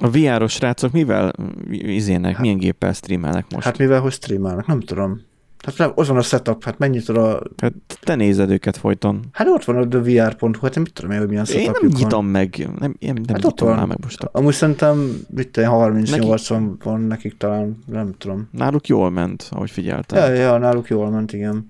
[0.00, 1.32] a VR-os srácok mivel
[1.70, 3.64] izének, hát, milyen géppel streamelnek most?
[3.64, 5.20] Hát mivel, hogy streamelnek, nem tudom.
[5.64, 7.42] Hát nem, ott van a setup, hát mennyit a...
[7.62, 9.20] Hát te nézed őket folyton.
[9.32, 12.22] Hát ott van a VR.hu, hát nem tudom én, hogy milyen setup Én nem nyitom
[12.22, 12.24] van.
[12.24, 14.22] meg, nem, én nem hát nyitom már meg most.
[14.22, 16.76] Amúgy szerintem mit 30-80 Neki...
[16.82, 18.48] van nekik talán, nem tudom.
[18.52, 20.18] Náluk jól ment, ahogy figyeltem.
[20.18, 21.66] Ja, ja, náluk jól ment, igen.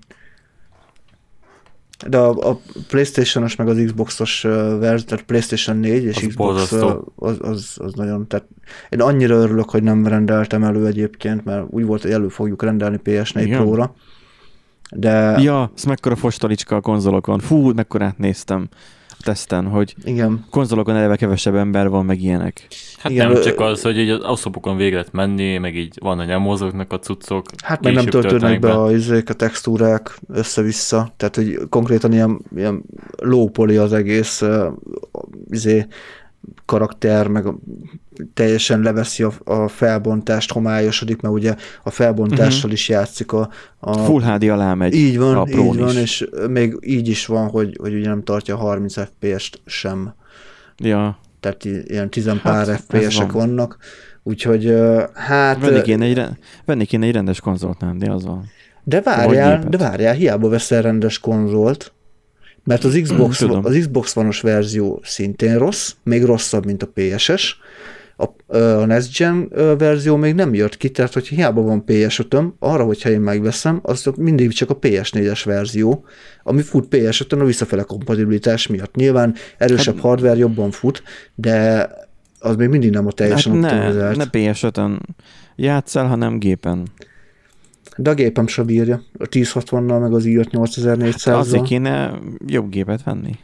[2.07, 6.71] De a, a Playstation-os meg az Xbox-os verzió, tehát Playstation 4 és az Xbox
[7.15, 8.47] az, az, az nagyon, tehát
[8.89, 12.99] én annyira örülök, hogy nem rendeltem elő egyébként, mert úgy volt, hogy elő fogjuk rendelni
[13.03, 13.95] PS4 Pro-ra.
[14.95, 15.39] De...
[15.39, 17.39] Ja, ez mekkora fostalicska a konzolokon.
[17.39, 18.69] Fú, mekkorát néztem
[19.21, 20.45] teszten, hogy Igen.
[20.49, 22.67] konzolokon eleve kevesebb ember van, meg ilyenek.
[22.97, 26.17] Hát Igen, nem csak az, hogy így az oszlopokon végre lehet menni, meg így van,
[26.17, 27.45] hogy nem mozognak a cuccok.
[27.63, 32.41] Hát meg nem töltődnek be, be a, izék, a textúrák össze-vissza, tehát hogy konkrétan ilyen,
[32.55, 32.83] ilyen
[33.17, 34.65] low poly az egész uh,
[35.49, 35.85] izé,
[36.65, 37.45] karakter, meg
[38.33, 42.71] teljesen leveszi a, a felbontást, homályosodik, mert ugye a felbontással uh-huh.
[42.71, 43.49] is játszik a,
[43.79, 43.93] a...
[43.93, 44.93] Full HD alá megy.
[44.93, 45.95] Így van, a így van, is.
[45.95, 50.13] és még így is van, hogy, hogy ugye nem tartja 30 FPS-t sem.
[50.77, 51.19] Ja.
[51.39, 53.47] Tehát ilyen tizenpár hát, FPS-ek van.
[53.47, 53.77] vannak,
[54.23, 54.75] úgyhogy
[55.13, 55.59] hát...
[55.59, 56.23] Vennék én egy,
[56.65, 58.45] vennék én egy rendes konzolt, nem, de az van.
[58.83, 61.93] De várjál, de várjál, hiába veszel rendes konzolt,
[62.63, 67.59] mert az Xbox, mm, az Xbox One-os verzió szintén rossz, még rosszabb, mint a PS-es.
[68.17, 72.83] A, a Next Gen verzió még nem jött ki, tehát hogyha hiába van PS5-öm, arra,
[72.83, 76.05] hogyha én megveszem, az mindig csak a PS4-es verzió,
[76.43, 78.95] ami fut PS5-ön a visszafele kompatibilitás miatt.
[78.95, 81.03] Nyilván erősebb hát, hardware jobban fut,
[81.35, 81.89] de
[82.39, 84.17] az még mindig nem a teljesen hát optimizált.
[84.17, 85.01] Ne, ne PS5-ön
[85.55, 86.87] játszál, hanem gépen.
[87.97, 89.01] De a gépem sem bírja.
[89.19, 93.37] A 1060-nal, meg az i5 8400 hát azért kéne jobb gépet venni.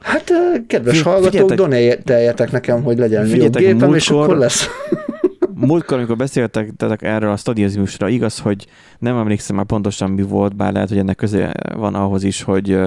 [0.00, 0.32] Hát,
[0.66, 4.66] kedves hallgatók, donáljetek nekem, hogy legyen jobb gépem, múltkor, és akkor lesz.
[5.54, 8.66] múltkor, amikor beszéltek erről a stadiazmusra, igaz, hogy
[8.98, 12.78] nem emlékszem már pontosan mi volt, bár lehet, hogy ennek köze van ahhoz is, hogy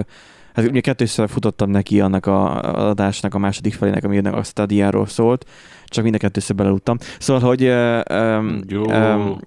[0.53, 5.45] Hát ugye kettőször futottam neki annak a adásnak a második felének, ami a Stadiáról szólt,
[5.85, 6.97] csak mind a kettőször beleludtam.
[7.19, 8.83] Szóval, hogy um, Jó.
[8.83, 9.39] um,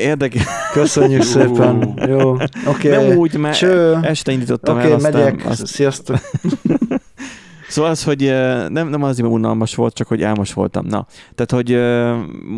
[0.00, 0.42] érdekes,
[0.72, 1.28] Köszönjük Jó.
[1.28, 1.98] szépen.
[2.08, 2.36] Jó,
[2.66, 2.88] oké.
[2.88, 3.98] nem úgy, mert Cső.
[4.02, 5.46] este indítottam Oké, el, aztán megyek.
[5.46, 6.16] azt, Sziasztok.
[7.68, 8.20] Szóval az, hogy
[8.68, 10.86] nem, nem azért, mert unalmas volt, csak hogy álmos voltam.
[10.86, 11.78] Na, tehát, hogy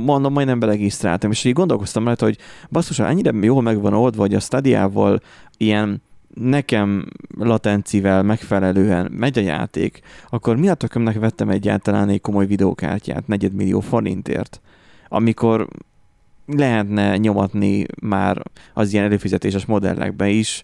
[0.04, 2.36] mondom, majdnem belegisztráltam, és így gondolkoztam rajta, hogy
[2.70, 5.20] basszus, ennyire jól meg van oldva, hogy a stadiával
[5.56, 6.02] ilyen
[6.34, 7.06] nekem
[7.38, 10.00] latencivel megfelelően megy a játék,
[10.30, 14.60] akkor mi a tökömnek vettem egyáltalán egy komoly videókártyát negyedmillió forintért,
[15.08, 15.68] amikor
[16.46, 18.42] lehetne nyomatni már
[18.74, 20.62] az ilyen előfizetéses modellekbe is,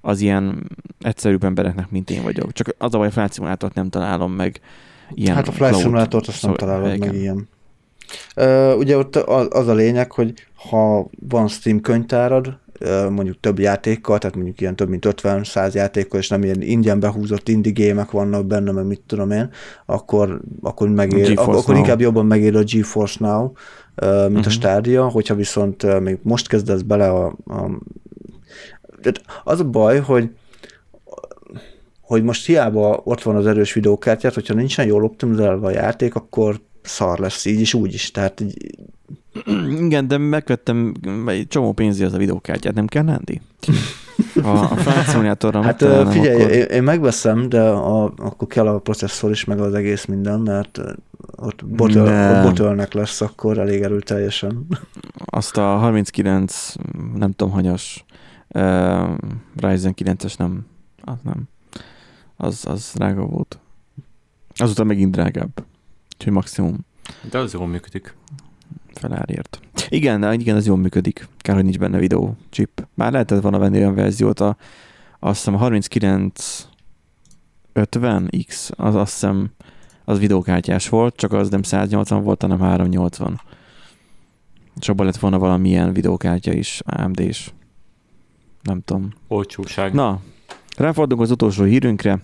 [0.00, 2.52] az ilyen egyszerűbb embereknek, mint én vagyok.
[2.52, 4.60] Csak az a baj, a Flight Simulátort nem találom meg.
[5.14, 7.48] Ilyen hát a Flight cloud Simulátort azt nem szó- találod meg ilyen.
[8.34, 12.58] Ö, ugye ott az, a lényeg, hogy ha van Steam könyvtárad,
[13.10, 17.48] mondjuk több játékkal, tehát mondjuk ilyen több mint 50-100 játékkal, és nem ilyen ingyen behúzott
[17.48, 19.50] indie gémek vannak benne, meg mit tudom én,
[19.86, 21.76] akkor, akkor, megér, akkor, Now.
[21.76, 23.52] inkább jobban megér a GeForce Now,
[24.02, 24.46] mint Mhm.
[24.46, 27.70] a Stadia, hogyha viszont még most kezdesz bele a, a
[29.44, 30.30] az a baj, hogy
[32.00, 36.60] hogy most hiába ott van az erős videókártyát, hogyha nincsen jól optimizálva a játék, akkor
[36.82, 38.10] szar lesz így is úgy is.
[38.10, 38.78] Tehát így,
[39.86, 40.94] Igen, de megvettem
[41.26, 43.40] egy csomó pénzért az a videókártyát, nem kell Nándi?
[44.42, 46.50] A, a Simulatorra hát figyelj, akkor...
[46.50, 50.80] én, én megveszem, de a, akkor kell a processzor is, meg az egész minden, mert
[51.36, 54.66] ott, botölnek lesz akkor elég erőteljesen.
[55.24, 56.74] azt a 39,
[57.14, 58.04] nem tudom, hanyas
[58.48, 58.62] uh,
[59.56, 60.66] Ryzen 9-es nem,
[61.04, 61.48] az nem.
[62.36, 63.58] Az, az drága volt.
[64.54, 65.64] Azután megint drágább.
[66.16, 66.86] Úgyhogy maximum
[67.30, 68.14] De az jól működik.
[68.98, 69.60] Felárért.
[69.88, 71.28] Igen, igen, ez jól működik.
[71.38, 72.86] Kár, hogy nincs benne videó chip.
[72.94, 74.56] Már lehetett volna venni olyan verziót, a,
[75.18, 76.68] azt hiszem a 39
[77.74, 79.50] 50X, az azt hiszem
[80.04, 83.40] az videókártyás volt, csak az nem 180 volt, hanem 380.
[84.80, 87.50] És abban lett volna valamilyen videókártya is, AMD-s.
[88.62, 89.08] Nem tudom.
[89.28, 89.92] Olcsóság.
[89.92, 90.20] Na,
[90.76, 92.22] ráfordulunk az utolsó hírünkre.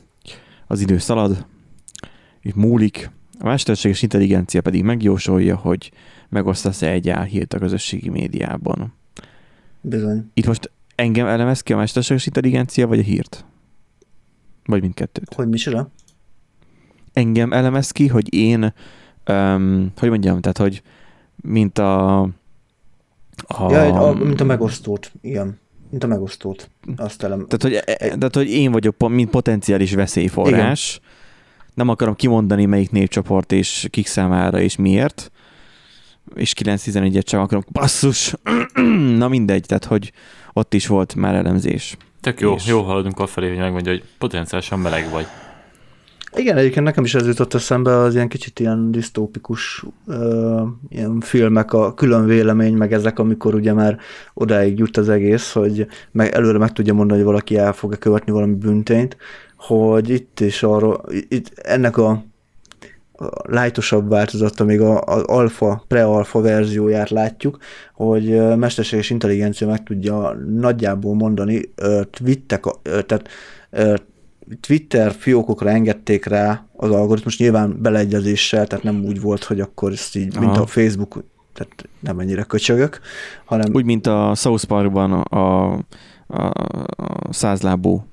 [0.67, 1.47] Az idő szalad,
[2.43, 3.11] itt múlik.
[3.39, 5.93] A mesterséges intelligencia pedig megjósolja, hogy
[6.29, 8.93] megosztasz-e egy álhírt a közösségi médiában.
[9.81, 10.31] Bizony.
[10.35, 13.45] Itt most engem elemez ki a mesterséges intelligencia, vagy a hírt?
[14.65, 15.35] Vagy mindkettőt?
[15.35, 15.91] Hogy micsoda?
[17.13, 18.73] Engem elemez ki, hogy én,
[19.29, 20.83] um, hogy mondjam, tehát, hogy
[21.37, 22.21] mint a...
[23.47, 25.59] a Ja, a, mint a megosztót, igen.
[25.91, 26.71] Mint a megosztót.
[26.97, 27.47] Azt elem.
[27.47, 30.97] Tehát, hogy, e- tehát, hogy én vagyok, mint potenciális veszélyforrás.
[30.97, 31.13] Igen.
[31.75, 35.31] Nem akarom kimondani, melyik népcsoport és kik számára és miért.
[36.35, 37.65] És 9-11-et sem akarom.
[37.73, 38.35] Basszus!
[39.19, 40.13] Na mindegy, tehát, hogy
[40.53, 41.97] ott is volt már elemzés.
[42.21, 45.27] Tök jó, És- jó haladunk afelé, hogy megmondja, hogy potenciálisan meleg vagy.
[46.37, 51.73] Igen, egyébként nekem is ez jutott eszembe az ilyen kicsit ilyen disztópikus ö, ilyen filmek,
[51.73, 53.99] a külön vélemény, meg ezek, amikor ugye már
[54.35, 58.33] odáig jut az egész, hogy meg előre meg tudja mondani, hogy valaki el fog-e követni
[58.33, 59.17] valami büntényt,
[59.57, 62.25] hogy itt is arról, itt ennek a,
[63.17, 67.59] a lájtosabb változata, még az alfa, pre-alfa verzióját látjuk,
[67.95, 71.61] hogy mesterséges intelligencia meg tudja nagyjából mondani,
[72.11, 73.29] twittek, tehát
[74.61, 80.17] Twitter fiókokra engedték rá az algoritmus, nyilván beleegyezéssel, tehát nem úgy volt, hogy akkor ezt
[80.17, 80.63] így, mint Aha.
[80.63, 83.01] a Facebook, tehát nem ennyire köcsögök,
[83.45, 85.79] hanem Úgy, mint a South Parkban a,
[86.27, 86.43] a,
[86.97, 88.07] a százlábú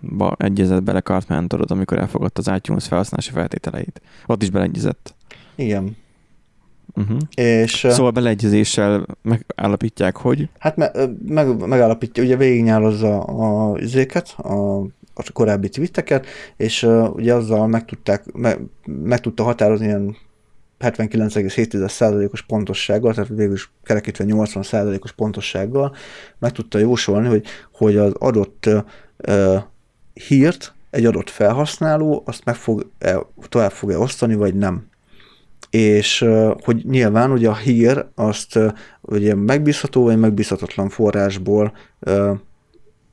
[0.00, 4.00] ba egyezett bele Cartman, tudod, amikor elfogadta az iTunes felhasználási feltételeit.
[4.26, 5.14] Ott is beleegyezett.
[5.54, 5.96] igen.
[6.94, 7.18] Uh-huh.
[7.34, 8.10] És szóval...
[8.10, 10.90] Beleegyezéssel megállapítják, hogy hát me,
[11.28, 14.80] meg, megállapítja, ugye végignyálozza a izéket, a,
[15.14, 16.26] a korábbi tweeteket,
[16.56, 20.16] és uh, ugye azzal meg, tudták, meg, meg tudta határozni ilyen
[20.80, 25.94] 79,7%-os pontossággal, tehát végül is kerekítve 80%-os pontossággal
[26.38, 28.68] meg tudta jósolni, hogy, hogy az adott
[29.28, 29.62] uh,
[30.12, 32.90] hírt egy adott felhasználó azt meg fog
[33.48, 34.86] tovább fogja osztani, vagy nem.
[35.70, 42.30] És uh, hogy nyilván ugye a hír azt uh, ugye megbízható vagy megbízhatatlan forrásból uh,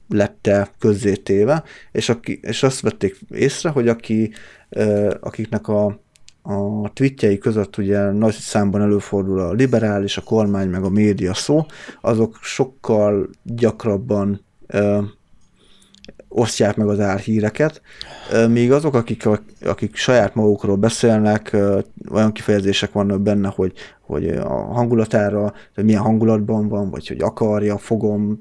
[0.10, 4.32] lette közzétéve, és, aki, és azt vették észre, hogy aki,
[4.70, 6.02] uh, akiknek a
[6.44, 11.66] a tweetjei között ugye nagy számban előfordul a liberális, a kormány, meg a média szó,
[12.02, 15.02] azok sokkal gyakrabban ö,
[16.28, 17.82] osztják meg az árhíreket,
[18.32, 19.30] ö, míg azok, akik,
[19.62, 21.80] akik saját magukról beszélnek, ö,
[22.12, 27.78] olyan kifejezések vannak benne, hogy, hogy a hangulatára, hogy milyen hangulatban van, vagy hogy akarja,
[27.78, 28.40] fogom,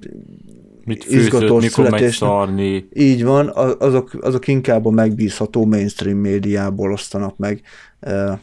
[0.84, 2.88] Mit izgatós mikor szarni.
[2.94, 7.60] Így van, azok, azok inkább a megbízható mainstream médiából osztanak meg
[8.00, 8.38] uh,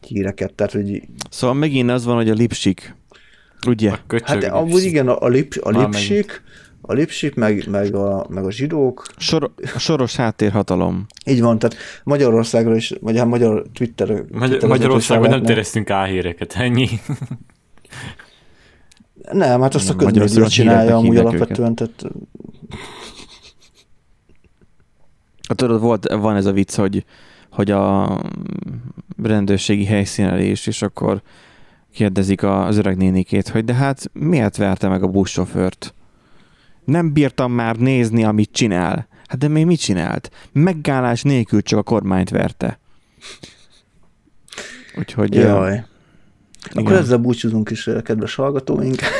[0.00, 2.94] híreket, tehát hogy Szóval megint az van, hogy a lipsik,
[3.66, 3.90] ugye?
[3.90, 6.42] A hát amúgy igen, a, a, lip, a lipsik,
[6.80, 11.06] a lipsik, meg, meg, a, meg a zsidók, Sor, a soros háttérhatalom.
[11.26, 16.52] így van, tehát Magyarországra is, vagy hát magyar Twitter, Magy- Twitter Magyarországon nem tereztünk álhíreket,
[16.52, 16.88] ennyi.
[19.32, 22.04] Nem, hát azt a közmédia csinálja amúgy alapvetően, tehát
[25.48, 27.04] Hát tudod, volt, van ez a vicc, hogy,
[27.50, 28.20] hogy a
[29.22, 31.22] rendőrségi helyszínelés, és akkor
[31.92, 35.94] kérdezik az öreg nénikét, hogy de hát miért verte meg a buszsofőrt?
[36.84, 39.08] Nem bírtam már nézni, amit csinál.
[39.26, 40.30] Hát de még mit csinált?
[40.52, 42.78] Megállás nélkül csak a kormányt verte.
[44.98, 45.34] Úgyhogy...
[45.34, 45.84] jaj.
[46.70, 46.96] Akkor igen.
[46.96, 49.00] ezzel búcsúzunk is, kedves hallgatóink.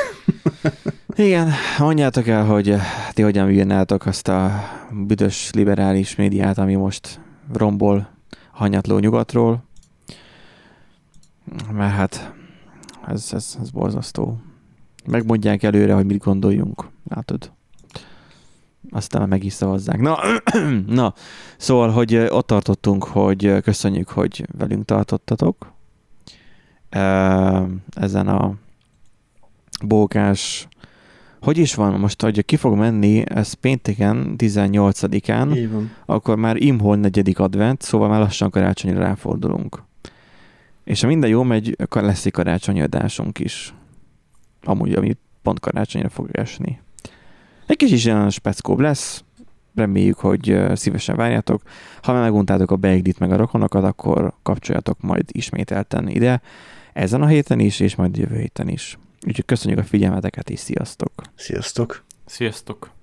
[1.16, 2.74] Igen, mondjátok el, hogy
[3.12, 4.62] ti hogyan bírnátok azt a
[5.06, 7.20] büdös liberális médiát, ami most
[7.52, 8.08] rombol
[8.50, 9.64] hanyatló nyugatról.
[11.72, 12.32] Mert hát
[13.06, 14.38] ez, ez, ez borzasztó.
[15.06, 16.84] Megmondják előre, hogy mit gondoljunk.
[17.08, 17.52] Látod?
[18.90, 20.00] Aztán meg is szavazzák.
[20.00, 20.18] Na,
[20.86, 21.14] na,
[21.56, 25.73] szóval, hogy ott tartottunk, hogy köszönjük, hogy velünk tartottatok.
[27.94, 28.54] Ezen a
[29.84, 30.68] bókás
[31.44, 35.90] hogy is van most, hogy ki fog menni, ez pénteken, 18-án, Így van.
[36.06, 39.82] akkor már imhol negyedik advent, szóval már lassan karácsonyra ráfordulunk.
[40.84, 43.74] És ha minden jól megy, akkor lesz egy karácsonyi adásunk is.
[44.62, 46.80] Amúgy, ami pont karácsonyra fog esni.
[47.66, 49.24] Egy kis is ilyen speckóbb lesz,
[49.74, 51.62] reméljük, hogy szívesen várjátok.
[52.02, 56.40] Ha meguntátok a beiglit meg a rokonokat, akkor kapcsoljatok majd ismételten ide,
[56.94, 58.98] ezen a héten is, és majd jövő héten is.
[59.26, 61.12] Úgyhogy köszönjük a figyelmeteket, és sziasztok!
[61.34, 62.04] Sziasztok!
[62.26, 62.93] Sziasztok!